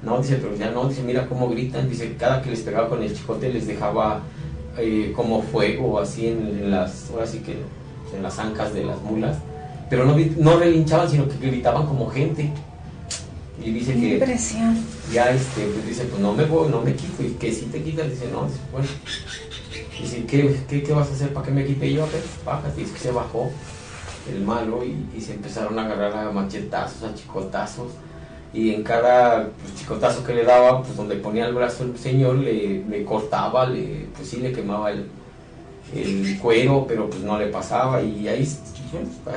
[0.01, 3.03] No, dice, pero ya no, dice, mira cómo gritan, dice, cada que les pegaba con
[3.03, 4.21] el chicote les dejaba
[4.77, 7.57] eh, como fuego así en, en las, ahora sí que
[8.15, 9.37] en las ancas de las mulas,
[9.89, 12.49] pero no, no relinchaban, sino que gritaban como gente.
[13.63, 14.77] Y dice Qué que impresión.
[15.13, 17.81] ya este, pues dice, pues no me voy, no me quito, y que si te
[17.83, 18.87] quitas, dice, no, dice, bueno,
[20.01, 22.03] dice, ¿qué, qué, qué vas a hacer para que me quite yo?
[22.03, 23.51] A ver, bájate, dice que se bajó
[24.29, 27.91] el malo y, y se empezaron a agarrar a machetazos, a chicotazos,
[28.53, 32.35] y en cada pues, chicotazo que le daba, pues donde ponía el brazo el señor,
[32.35, 35.05] le, le cortaba, le, pues sí, le quemaba el,
[35.95, 38.47] el cuero, pero pues no le pasaba, y ahí,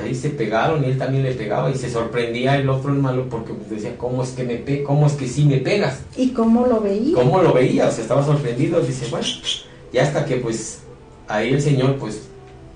[0.01, 3.29] ahí se pegaron, y él también le pegaba, y se sorprendía el otro el malo,
[3.29, 6.01] porque pues, decía, ¿cómo es que me pe cómo es que sí me pegas?
[6.17, 7.15] ¿Y cómo lo veía?
[7.15, 7.87] ¿Cómo lo veía?
[7.87, 9.27] O sea, estaba sorprendido, dice, bueno,
[9.91, 10.81] y hasta que pues
[11.27, 12.29] ahí el Señor, pues,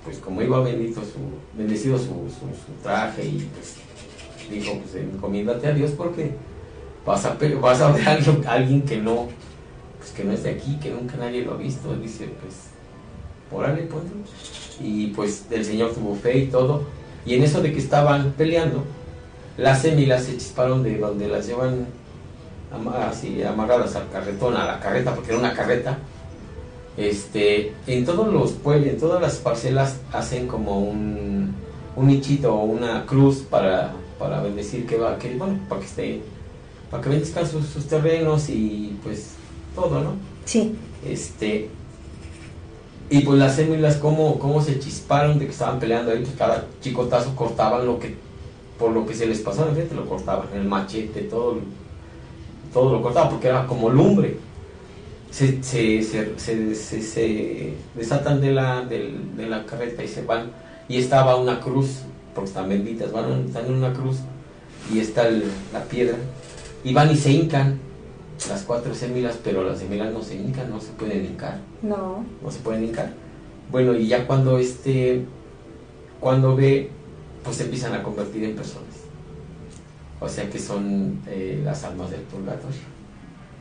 [0.08, 1.20] pues como iba bendito su,
[1.58, 3.76] bendecido su, su, traje y pues
[4.50, 6.32] dijo, pues encomiéndate a Dios porque
[7.06, 9.28] vas a, vas a ver a alguien, que no,
[9.98, 12.70] pues que no es de aquí, que nunca nadie lo ha visto, dice, pues,
[13.52, 14.14] órale, ponte.
[14.80, 16.84] Y pues el Señor tuvo fe y todo,
[17.26, 18.86] y en eso de que estaban peleando,
[19.58, 21.88] las semilas se chisparon de donde las llevan
[23.10, 25.98] así amarradas al carretón, a la carreta, porque era una carreta.
[26.98, 31.56] Este, en todos los pueblos, en todas las parcelas hacen como un,
[31.96, 36.24] un nichito o una cruz para, para bendecir que va, que bueno, para que esté,
[36.90, 39.40] para que bendizcan sus, sus terrenos y pues
[39.76, 40.14] todo, ¿no?
[40.46, 40.76] Sí.
[41.02, 41.70] Este,
[43.10, 46.68] Y pues las sémilas, cómo, cómo se chisparon de que estaban peleando ahí, pues cada
[46.82, 48.16] chicotazo cortaban lo que,
[48.78, 51.60] por lo que se les pasaba enfrente, lo cortaban, el machete, todo,
[52.74, 54.40] todo lo cortaban, porque era como lumbre.
[55.32, 60.52] Se, se, se, se- desatan de la, de la carreta y se van,
[60.88, 62.00] y estaba una cruz,
[62.34, 64.18] porque están benditas, van, están en una cruz,
[64.92, 65.44] y está el-
[65.74, 66.16] la piedra,
[66.84, 67.78] y van y se hincan
[68.50, 72.24] las cuatro sémilas, pero las sémilas no se hincan, no se pueden hincar No.
[72.42, 73.12] no se pueden hincar.
[73.72, 75.24] Bueno, y ya cuando este,
[76.20, 76.90] cuando ve,
[77.44, 78.86] pues se empiezan a convertir en personas.
[80.20, 82.80] O sea que son eh, las almas del purgatorio.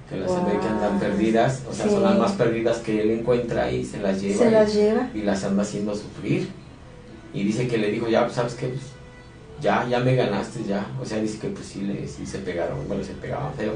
[0.08, 2.06] Que las almas que andan perdidas, o sea, son Sí.
[2.06, 4.38] almas perdidas que él encuentra y se las lleva.
[4.38, 5.10] Se y- las lleva.
[5.14, 6.48] y las anda haciendo sufrir.
[7.34, 8.68] Y dice que le dijo, ya, pues, ¿sabes qué?
[8.68, 8.82] Pues,
[9.60, 10.86] ya, ya me ganaste, ya.
[11.02, 13.72] O sea, dice que pues sí, le, sí se pegaron, bueno, se pegaban feo.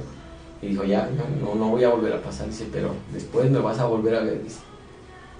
[0.62, 3.58] Y dijo, ya, ya, no, no voy a volver a pasar, dice, pero después me
[3.58, 4.58] vas a volver a ver, dice.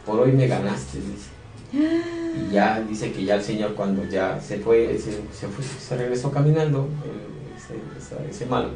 [0.04, 1.28] Por hoy me ganaste, dice.
[1.72, 5.96] Y ya dice que ya el Señor cuando ya se fue, se, se, fue, se
[5.96, 7.74] regresó caminando, el- ese,
[8.16, 8.70] ese- ese malo,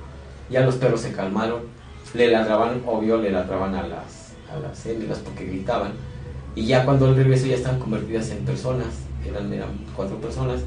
[0.49, 1.63] ya los perros se calmaron,
[2.15, 5.93] le ladraban, obvio, le ladraban a las, a las hembras porque gritaban.
[6.55, 8.87] Y ya cuando él regresó ya estaban convertidas en personas,
[9.27, 10.61] eran, eran cuatro personas.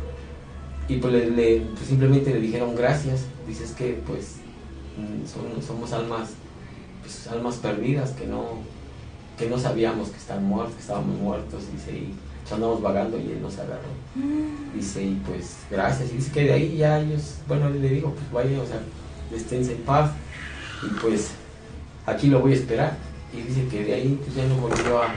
[0.90, 3.26] Y pues, le, le- pues simplemente le dijeron gracias.
[3.48, 4.36] Dices que pues
[4.98, 6.30] mm, son- somos almas,
[7.02, 8.44] pues, almas perdidas que no,
[9.38, 13.32] que no sabíamos que están muertos, que estábamos muertos, dice, y pues, andamos vagando y
[13.32, 13.88] él nos agarró.
[14.76, 16.12] Dice, y pues gracias.
[16.12, 18.82] Y dice que de ahí ya ellos, bueno, le digo, pues vaya, o sea,
[19.34, 20.12] esténse en paz.
[20.84, 21.30] Y pues
[22.06, 22.98] aquí lo voy a esperar.
[23.34, 25.14] Y dice que de ahí pues, ya no volvió a,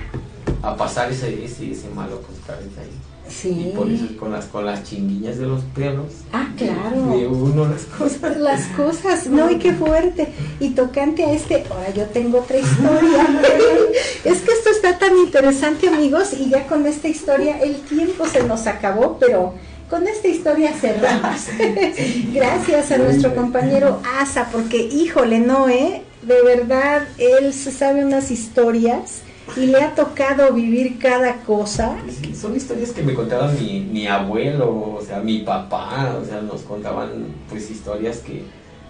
[0.62, 2.90] a pasar ese, ese, ese malo con su cabeza ahí.
[3.30, 3.68] Sí.
[3.68, 6.12] Y por eso con las, con las chinguiñas de los perros.
[6.32, 7.16] Ah, claro.
[7.16, 8.36] De uno las cosas.
[8.36, 10.32] Las cosas, no, y qué fuerte.
[10.58, 13.26] Y tocante a este, ahora yo tengo otra historia.
[14.24, 18.42] es que esto está tan interesante, amigos, y ya con esta historia el tiempo se
[18.42, 19.54] nos acabó, pero
[19.90, 21.48] con esta historia cerramos.
[22.32, 26.02] Gracias a nuestro compañero Asa, porque híjole, no, ¿eh?
[26.22, 29.22] De verdad, él se sabe unas historias
[29.56, 31.96] y le ha tocado vivir cada cosa.
[32.08, 36.40] Sí, son historias que me contaba mi, mi abuelo, o sea, mi papá, o sea,
[36.40, 38.44] nos contaban pues historias que,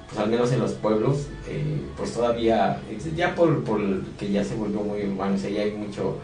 [0.06, 2.78] pues al menos en los pueblos, eh, pues todavía,
[3.16, 3.81] ya por, por
[4.18, 6.18] que ya se volvió muy urbano, o sea, ya hay mucho,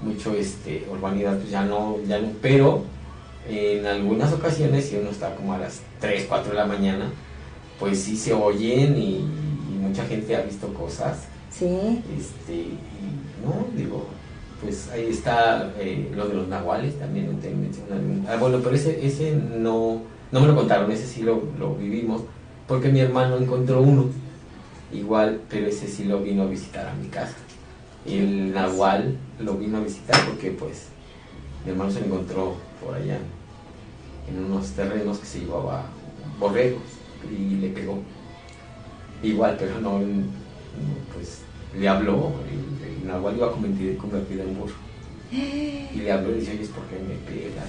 [0.00, 2.95] mucho este, urbanidad, pues ya no, ya no, pero
[3.48, 7.10] en algunas ocasiones, si uno está como a las 3, 4 de la mañana,
[7.78, 11.26] pues sí se oyen y, y mucha gente ha visto cosas
[11.58, 12.78] Sí, este, y
[13.42, 14.04] no, digo,
[14.62, 18.26] pues ahí está eh, lo de los nahuales, también te mencionan.
[18.28, 20.02] Ah, bueno, pero ese, ese no,
[20.32, 22.22] no me lo contaron, ese sí lo, lo vivimos,
[22.68, 24.10] porque mi hermano encontró uno,
[24.92, 27.36] igual, pero ese sí lo vino a visitar a mi casa.
[28.04, 30.88] El nahual lo vino a visitar porque pues
[31.64, 33.18] mi hermano se lo encontró por allá,
[34.28, 35.86] en unos terrenos que se llevaba
[36.38, 36.82] borregos
[37.30, 37.98] y le pegó.
[39.22, 40.00] Igual, pero no,
[41.14, 41.40] pues
[41.78, 44.74] le habló, el, el nahual iba convertido, convertido en burro.
[45.32, 47.64] Y le habló y le dice, oye, ¿por qué me pegas?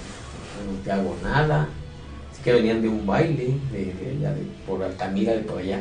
[0.66, 1.68] No te hago nada.
[2.30, 5.80] Así que venían de un baile, de, de de, por Altamira, de por allá.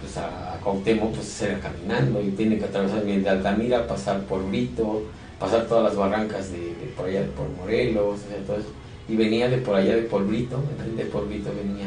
[0.00, 4.20] Pues a, a Cuauhtémoc, pues era caminando y tiene que atravesar bien de Altamira, pasar
[4.22, 5.02] por Brito,
[5.40, 8.68] pasar todas las barrancas de, de por allá, por Morelos, o sea, todo eso.
[9.08, 10.58] Y venía de por allá, de por Brito,
[10.96, 11.86] de por Brito venía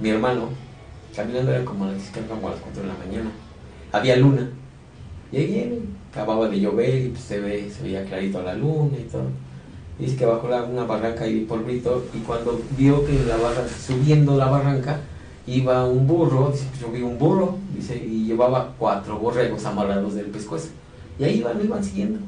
[0.00, 0.48] mi hermano,
[1.14, 3.30] caminando era como a las, como a las 4 de la mañana.
[3.92, 4.50] Había luna.
[5.30, 5.78] Viene,
[6.10, 9.28] acababa de llover y pues se, ve, se veía clarito la luna y todo.
[9.98, 14.36] Dice que bajó una barranca ahí por Brito y cuando vio que la barranca, subiendo
[14.36, 15.00] la barranca,
[15.46, 20.14] iba un burro, dice, pues yo vi un burro, dice, y llevaba cuatro borregos amarrados
[20.14, 20.68] del pescuezo.
[21.18, 22.18] Y ahí iban, lo iban siguiendo.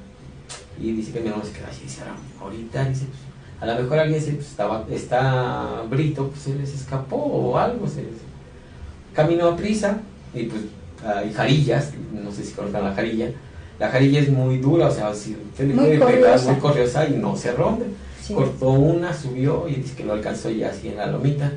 [0.81, 3.21] Y dice que mi hermano se queda así, dice, "Ahora, ahorita, dice, pues,
[3.61, 7.87] a lo mejor alguien se, pues, estaba, está Brito, pues se les escapó o algo,
[7.89, 8.11] se les-
[9.15, 9.99] caminó a prisa
[10.35, 10.63] y pues
[11.05, 13.31] hay jarillas, no sé si conozcan la jarilla,
[13.79, 17.09] la jarilla es muy dura, o sea, si usted le Muy puede pegar muy corriosa
[17.09, 17.85] y no se rompe.
[18.23, 18.35] sí.
[18.35, 21.53] Cortó una, subió y dice que lo alcanzó ya así en la lomita.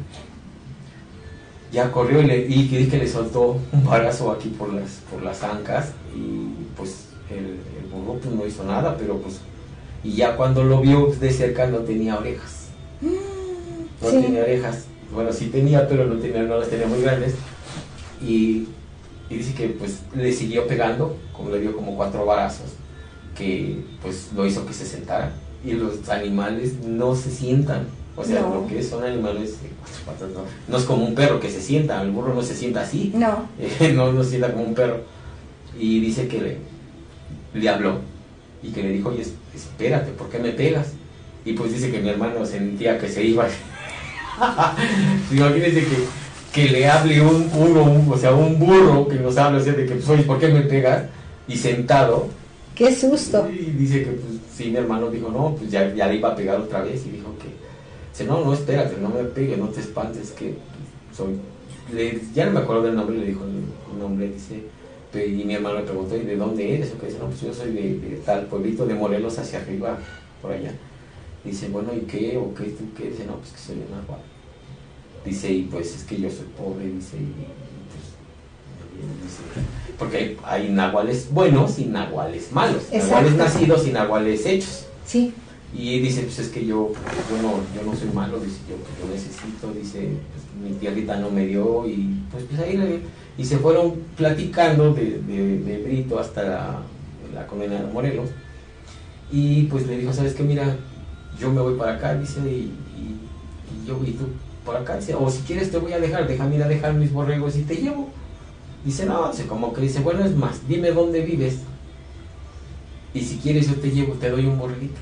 [1.71, 5.21] Ya corrió y, le, y dice que le soltó un barazo aquí por las, por
[5.21, 9.39] las ancas y pues el, el burro pues no hizo nada, pero pues
[10.03, 12.67] y ya cuando lo vio de cerca no tenía orejas.
[13.01, 14.21] No Sí.
[14.21, 14.85] tenía orejas.
[15.13, 17.33] Bueno, sí tenía, pero no, tenía, no las tenía muy grandes.
[18.21, 18.67] Y,
[19.29, 22.71] y dice que pues le siguió pegando, como le dio como cuatro barazos,
[23.37, 25.33] que pues lo hizo que se sentara.
[25.65, 27.87] Y los animales no se sientan.
[28.15, 28.55] O sea, No.
[28.55, 30.41] lo que son animales de cuatro patas, no.
[30.67, 33.11] No es como un perro que se sienta, el burro no se sienta así.
[33.15, 35.01] No, Eh, no, no se sienta como un perro.
[35.79, 36.57] Y dice que le,
[37.53, 37.99] le habló
[38.61, 39.25] y que le dijo, oye,
[39.59, 40.87] espérate, ¿por qué me pegas?
[41.45, 43.47] Y pues dice que mi hermano sentía que se iba.
[45.31, 45.97] Imagínense que,
[46.53, 49.85] que le hable un burro, un- o sea, un burro que nos habla así de
[49.85, 51.03] que, pues, oye, ¿por qué me pegas?
[51.47, 52.27] Y sentado,
[52.75, 53.47] Qué susto.
[53.49, 56.35] y dice que, pues, sí, mi hermano dijo, no, pues ya, ya le iba a
[56.35, 57.05] pegar otra vez.
[57.05, 57.47] Y dijo que,
[58.11, 60.55] dice, no, no, espérate, no me pegues, no te espantes, que
[61.15, 61.35] soy.
[61.93, 64.61] le- ya no me acuerdo del nombre, le dijo el nombre, dice.
[65.11, 66.91] Pe- Y mi hermano le preguntó, ¿y de dónde eres?
[67.01, 69.97] Dice, no, pues yo soy de, de tal pueblito de Morelos hacia arriba,
[70.41, 70.73] por allá.
[71.43, 72.37] Dice, bueno, ¿y qué?
[72.37, 72.65] ¿O qué?
[72.65, 73.09] ¿Tú qué?
[73.09, 74.23] Dice, no, pues que soy de Nahuatl.
[75.25, 77.33] Dice, y pues es que yo soy pobre, dice, y
[77.89, 79.41] pues, dice,
[79.97, 83.37] porque hay, hay nahuales buenos y nahuales malos, nahuales Exacto.
[83.37, 84.85] nacidos y nahuales hechos.
[85.05, 85.33] Sí.
[85.73, 88.89] Y dice, pues es que yo, yo no, yo no soy malo, dice, yo, pues,
[88.99, 93.01] yo necesito, dice, pues, mi tierrita no me dio y pues, pues ahí le-
[93.39, 96.81] y se fueron platicando de, de, Brito hasta la,
[97.33, 98.29] la colonia de Morelos
[99.31, 100.43] y pues le dijo, ¿sabes qué?
[100.43, 100.75] Mira,
[101.39, 102.73] yo me voy para acá, dice, y,
[103.87, 104.25] yo y tú
[104.65, 107.13] por acá, dice, o si quieres te voy a dejar, déjame ir a dejar mis
[107.13, 108.09] borregos y te llevo.
[108.83, 111.59] Dice, no, dice, como que dice, bueno, es más, dime dónde vives
[113.13, 114.99] y si quieres yo te llevo, te doy un borreguito.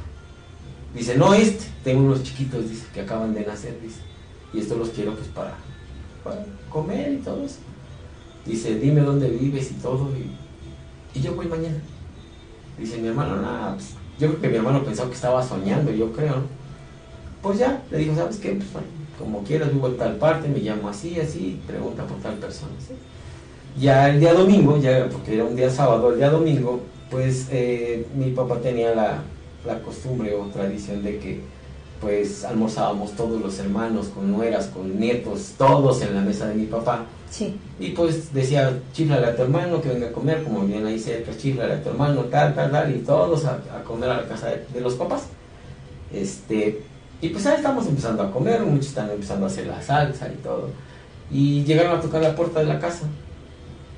[0.93, 4.01] Dice, no este, tengo unos chiquitos, dice, que acaban de nacer, dice,
[4.53, 5.55] y estos los quiero pues para,
[6.23, 7.66] para comer y todo eso.
[8.47, 11.77] Dice, dime dónde vives y todo, y, y yo voy mañana.
[12.77, 16.11] Dice mi hermano, nada, pues, yo creo que mi hermano pensó que estaba soñando, yo
[16.13, 16.43] creo.
[17.41, 18.51] Pues ya, le dijo, ¿sabes qué?
[18.51, 18.87] Pues bueno,
[19.19, 22.71] como quieras, vivo en tal parte, me llamo así, así, pregunta por tal persona.
[23.79, 28.05] Ya el día domingo, ya porque era un día sábado, el día domingo, pues eh,
[28.15, 29.21] mi papá tenía la,
[29.65, 31.41] la costumbre o tradición de que
[32.01, 36.65] pues almorzábamos todos los hermanos, con nueras, con nietos, todos en la mesa de mi
[36.65, 37.05] papá.
[37.29, 37.59] Sí.
[37.79, 41.31] Y pues decía, chiflale a tu hermano que venga a comer, como bien ahí cerca,
[41.35, 44.47] chiflale a tu hermano, tal, tal, tal, y todos a, a comer a la casa
[44.47, 45.23] de, de los papás.
[46.13, 46.81] Este,
[47.21, 50.37] y pues ahí estamos empezando a comer, muchos están empezando a hacer la salsa y
[50.37, 50.69] todo.
[51.31, 53.05] Y llegaron a tocar la puerta de la casa.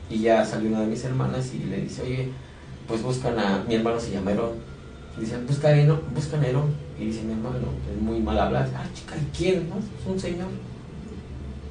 [0.09, 2.29] Y ya salió una de mis hermanas y le dice, oye,
[2.87, 4.68] pues buscan a, mi hermano se llama Herón.
[5.19, 6.73] Dicen, buscan a Herón, buscan Herón.
[6.99, 7.57] Y dice mi hermano,
[7.89, 8.69] es muy mal hablar.
[8.75, 9.69] Ah, chica, ¿y quién?
[9.69, 10.47] No, es un señor.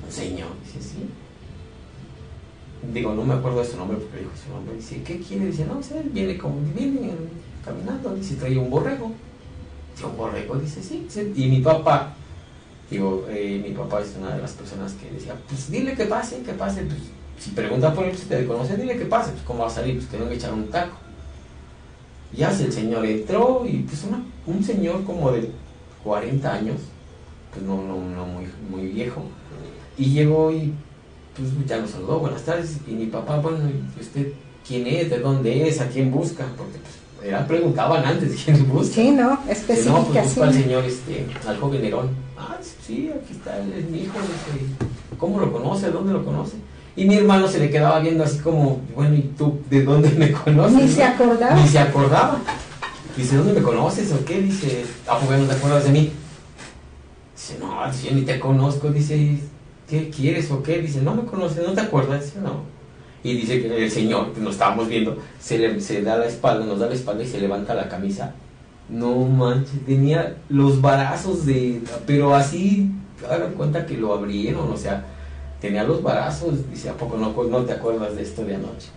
[0.05, 1.09] Un señor, dice, sí.
[2.93, 4.77] Digo, no me acuerdo de su nombre porque dijo su nombre.
[4.77, 5.47] Dice, ¿qué quiere?
[5.47, 7.13] Dice, no, él viene como, viene
[7.65, 8.15] caminando.
[8.15, 9.13] Dice, trae un borrego.
[9.95, 11.07] Dice, un borrego, dice, sí.
[11.35, 12.15] Y mi papá,
[12.91, 16.43] digo, eh, mi papá es una de las personas que decía, pues dile que pase,
[16.43, 16.83] que pase.
[16.83, 16.99] Pues,
[17.39, 19.33] si pregunta por él, si te conoce, dile que pase.
[19.33, 19.97] Pues, ¿cómo va a salir?
[19.97, 20.97] Pues que venga a echar un taco.
[22.37, 25.51] Ya el señor entró y pues una- un señor como de
[26.05, 26.77] 40 años,
[27.53, 29.23] pues no, no, no muy, muy viejo,
[29.97, 30.73] y llegó y
[31.37, 34.33] pues ya nos saludó, buenas tardes, y mi papá, bueno, ¿y usted
[34.67, 35.09] quién es?
[35.11, 35.81] ¿De dónde es?
[35.81, 36.45] ¿A quién busca?
[36.57, 38.95] Porque pues era, preguntaban antes quién busca.
[38.95, 39.31] Sí, ¿no?
[39.31, 40.63] Dice, no, Específica, pues busco al sí.
[40.63, 42.09] señor, este, al joven Herón.
[42.37, 44.19] Ah, sí, aquí está, es mi hijo.
[44.19, 44.67] dice,
[45.17, 45.91] ¿Cómo lo conoce?
[45.91, 46.57] ¿Dónde lo conoce?
[46.99, 50.33] Y mi hermano se le quedaba viendo así como, bueno, ¿y tú de dónde me
[50.33, 50.83] conoces?
[50.83, 51.55] Ni se acordaba.
[51.55, 52.41] Ni se acordaba.
[53.17, 54.43] Dice, ¿dónde me conoces o qué?
[54.43, 56.11] Dice, ¿a poco no te acuerdas de mí?
[57.37, 58.91] Dice, no, yo ni te conozco.
[58.91, 59.39] Dice,
[59.89, 60.83] ¿qué quieres o qué?
[60.83, 62.25] Dice, no me conoces, ¿no te acuerdas?
[62.25, 62.63] Dice, no.
[63.23, 66.67] Y dice que el señor, que nos estábamos viendo, se le se da la espalda,
[66.67, 68.35] nos da la espalda y se levanta la camisa.
[68.89, 71.81] No manches, tenía los barazos de.
[72.09, 72.91] Pero así,
[73.31, 75.05] hagan cuenta que lo abrieron, o sea,
[75.61, 76.69] tenía los barazos.
[76.71, 78.89] Dice, ¿a poco no, no te acuerdas de esto de anoche?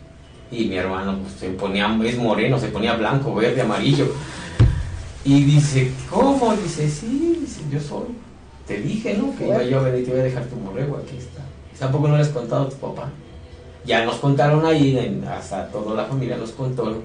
[0.51, 4.07] Y mi hermano pues, se ponía, es moreno, se ponía blanco, verde, amarillo.
[5.23, 6.55] Y dice, ¿cómo?
[6.55, 8.07] Dice, sí, dice, yo soy.
[8.67, 9.35] Te dije, ¿no?
[9.37, 11.41] Que iba yo a venir y te voy a dejar tu borrego, aquí está.
[11.79, 13.09] Tampoco no le has contado a tu papá.
[13.85, 17.01] Ya nos contaron ahí, en- hasta toda la familia nos contó,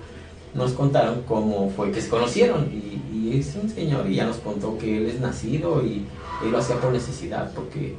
[0.54, 2.68] nos contaron cómo fue que se conocieron.
[2.72, 6.04] Y, y es un señor, y ya nos contó que él es nacido y
[6.44, 7.96] él lo hacía por necesidad, porque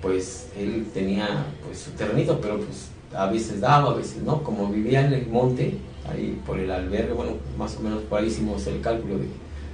[0.00, 4.68] pues él tenía pues su terrenito, pero pues a veces daba, a veces no, como
[4.68, 5.78] vivía en el monte,
[6.08, 9.26] ahí por el albergue, bueno, más o menos por ahí hicimos el cálculo de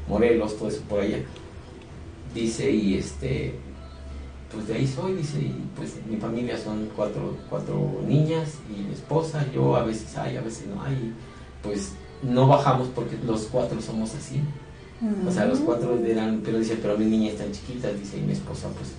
[0.09, 1.19] Morelos, todo eso por allá.
[2.35, 3.55] Dice, y este,
[4.53, 8.93] pues de ahí soy, dice, y pues mi familia son cuatro, cuatro niñas y mi
[8.93, 11.13] esposa, yo a veces hay, a veces no hay,
[11.63, 11.93] pues
[12.23, 14.41] no bajamos porque los cuatro somos así.
[15.29, 18.33] O sea, los cuatro eran, pero dice, pero mis niñas están chiquitas, dice, y mi
[18.33, 18.95] esposa pues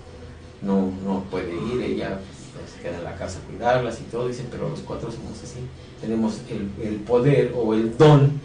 [0.62, 2.20] no, no puede ir, ella
[2.54, 5.42] pues, se queda en la casa a cuidarlas y todo, dice, pero los cuatro somos
[5.44, 5.60] así.
[6.02, 8.40] Tenemos el, el poder o el don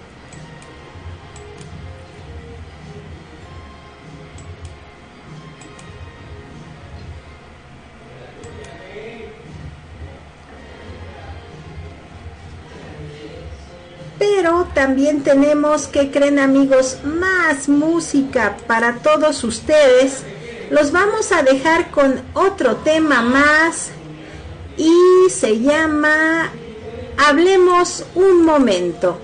[14.18, 20.24] Pero también tenemos, que creen amigos, más música para todos ustedes.
[20.70, 23.90] Los vamos a dejar con otro tema más
[24.76, 26.50] y se llama
[27.16, 29.18] Hablemos un momento.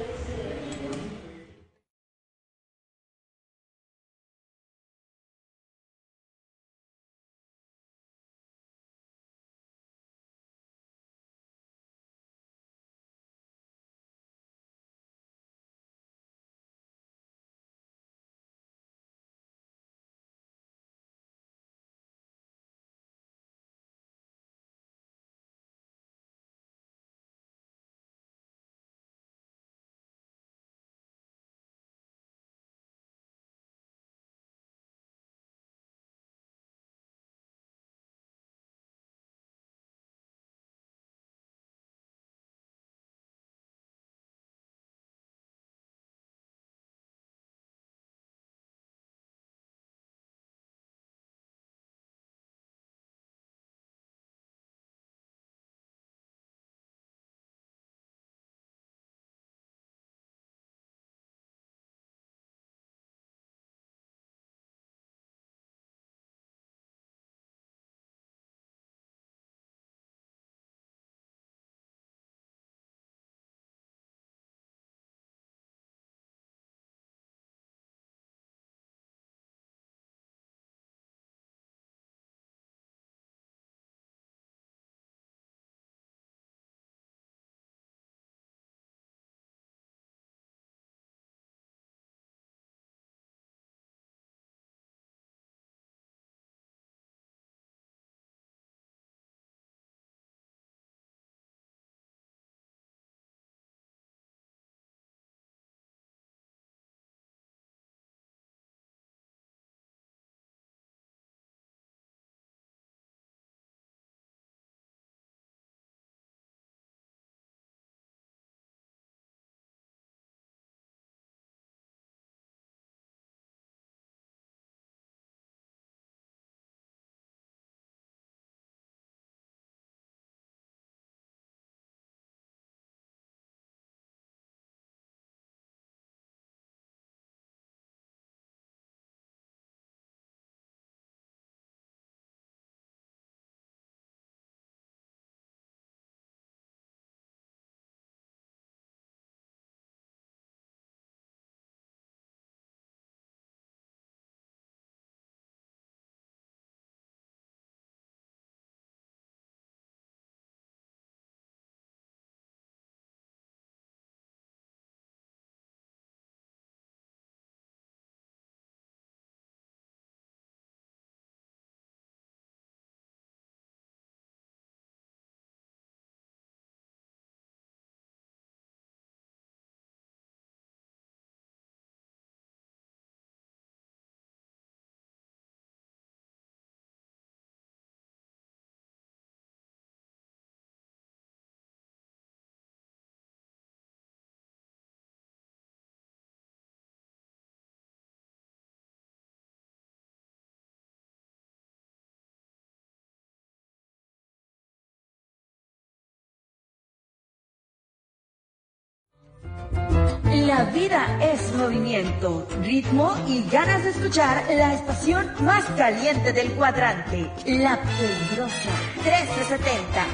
[210.57, 217.29] La vida es movimiento, ritmo y ganas de escuchar la estación más caliente del cuadrante,
[217.45, 218.71] La Peligrosa
[219.03, 220.07] 1370.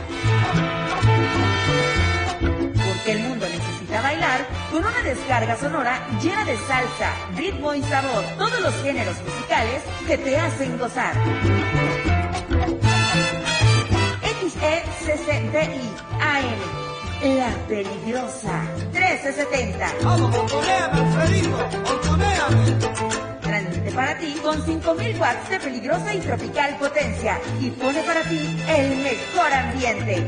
[2.72, 8.24] Porque el mundo necesita bailar con una descarga sonora llena de salsa, ritmo y sabor,
[8.38, 11.12] todos los géneros musicales que te hacen gozar.
[14.40, 16.89] XECCDI AM
[17.22, 19.92] la Peligrosa 1370.
[20.02, 22.78] Vamos, boconeame, Alfredito, boconeame.
[23.42, 28.58] Transmite para ti con 5000 watts de peligrosa y tropical potencia y pone para ti
[28.68, 30.26] el mejor ambiente.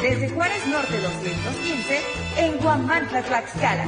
[0.00, 2.00] Desde Juárez Norte 215
[2.38, 3.84] en Guamantla, Tlaxcala.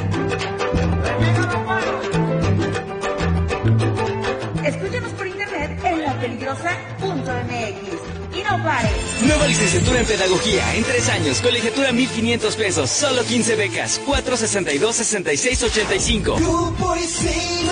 [4.64, 8.13] Escúchanos por internet en lapeligrosa.mx.
[8.34, 8.92] Y no pares.
[9.22, 16.38] Nueva licenciatura en pedagogía en tres años, colegiatura 1500 pesos, solo 15 becas, 462-6685.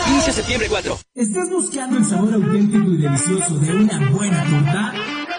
[0.09, 0.99] Inicio septiembre 4.
[1.15, 4.93] ¿Estás buscando el sabor auténtico y delicioso de una buena torta?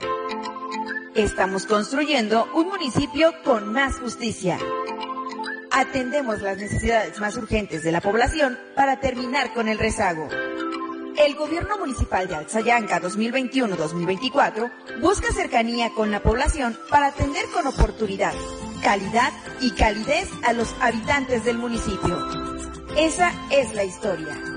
[1.15, 4.59] Estamos construyendo un municipio con más justicia.
[5.71, 10.27] Atendemos las necesidades más urgentes de la población para terminar con el rezago.
[11.17, 18.33] El gobierno municipal de Alzayanca 2021-2024 busca cercanía con la población para atender con oportunidad,
[18.83, 19.31] calidad
[19.61, 22.19] y calidez a los habitantes del municipio.
[22.97, 24.54] Esa es la historia.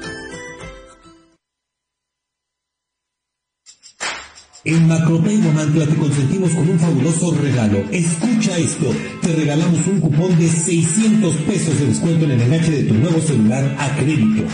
[4.69, 7.79] En Macropay Guamantla te consentimos con un fabuloso regalo.
[7.91, 8.95] Escucha esto.
[9.23, 13.19] Te regalamos un cupón de 600 pesos de descuento en el enganche de tu nuevo
[13.19, 14.45] celular a crédito.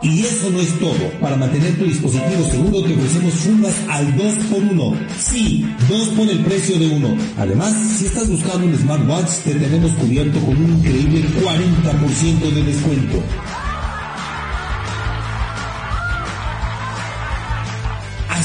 [0.00, 1.10] Y eso no es todo.
[1.20, 4.96] Para mantener tu dispositivo seguro te ofrecemos fundas al 2x1.
[5.20, 7.14] Sí, 2 por el precio de uno.
[7.36, 13.22] Además, si estás buscando un smartwatch, te tenemos cubierto con un increíble 40% de descuento.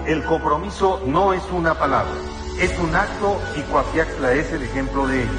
[0.06, 2.14] El compromiso no es una palabra,
[2.60, 5.32] es un acto y Coapiaxla es el ejemplo de ello.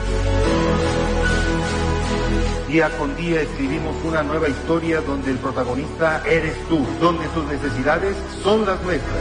[2.68, 8.18] Día con día escribimos una nueva historia donde el protagonista eres tú, donde tus necesidades
[8.44, 9.16] son las nuestras.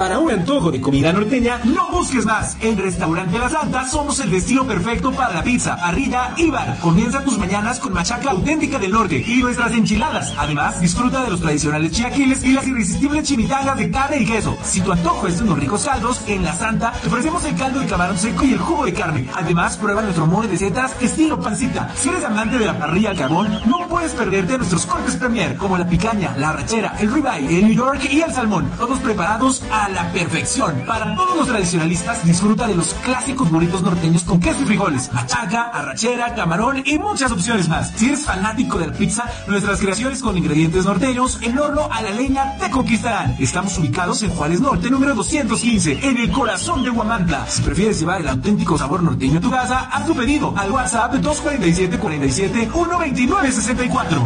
[0.04, 2.58] Para un antojo de comida norteña, no busques más.
[2.60, 6.78] En Restaurante La Santa somos el destino perfecto para la pizza, parrilla y bar.
[6.82, 10.34] Comienza tus mañanas con machaca auténtica del norte y nuestras enchiladas.
[10.38, 14.58] Además, disfruta de los tradicionales chiaquiles y las irresistibles chimichangas de carne y queso.
[14.62, 17.80] Si tu antojo es de unos ricos caldos, en La Santa te ofrecemos el caldo
[17.80, 19.30] de camarón seco y el jugo de carne.
[19.34, 21.90] Además, prueba nuestro mole de setas estilo pancita.
[21.96, 25.78] Si eres amante de la parrilla al carbón, no puedes perderte nuestros cortes premier como
[25.78, 28.70] la picaña, la arrachera, el ribeye, el New York y el salmón.
[28.78, 30.84] Todos preparados a la perfección.
[30.86, 35.70] Para todos los tradicionalistas, disfruta de los clásicos burritos norteños con queso y frijoles, machaca,
[35.70, 37.92] arrachera, camarón y muchas opciones más.
[37.96, 42.12] Si eres fanático de la pizza, nuestras creaciones con ingredientes norteños en horno a la
[42.12, 43.36] leña te conquistarán.
[43.40, 47.46] Estamos ubicados en Juárez Norte, número 215, en el corazón de Huamantla.
[47.48, 51.14] Si prefieres llevar el auténtico sabor norteño a tu casa, haz tu pedido al WhatsApp
[51.14, 54.24] 247 47 129 64.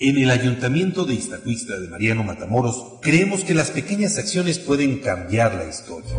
[0.00, 5.56] En el Ayuntamiento de Iztacuistla de Mariano Matamoros creemos que las pequeñas acciones pueden cambiar
[5.56, 6.12] la historia.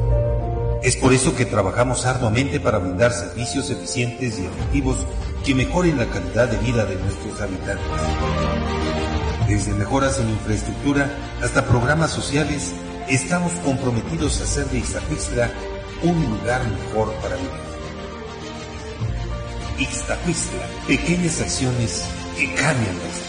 [0.84, 4.98] Es por eso que trabajamos arduamente para brindar servicios eficientes y efectivos
[5.46, 7.86] que mejoren la calidad de vida de nuestros habitantes.
[9.48, 11.10] Desde mejoras en infraestructura
[11.42, 12.74] hasta programas sociales,
[13.08, 15.54] estamos comprometidos a hacer de Iztacuistla
[16.04, 17.50] un lugar mejor para vivir.
[19.80, 22.04] Iztacuistla, pequeñas acciones
[22.38, 23.29] que cambian la historia.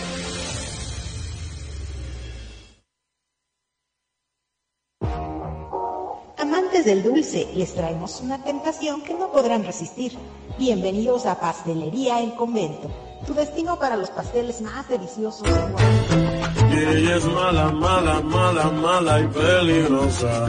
[6.80, 10.16] Amantes del dulce, les traemos una tentación que no podrán resistir.
[10.58, 12.88] Bienvenidos a Pastelería El Convento,
[13.26, 16.70] tu destino para los pasteles más deliciosos de Guadalajara.
[16.70, 20.48] Y ella es mala, mala, mala, mala y peligrosa.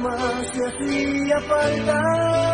[0.00, 2.51] Más le hacía falta.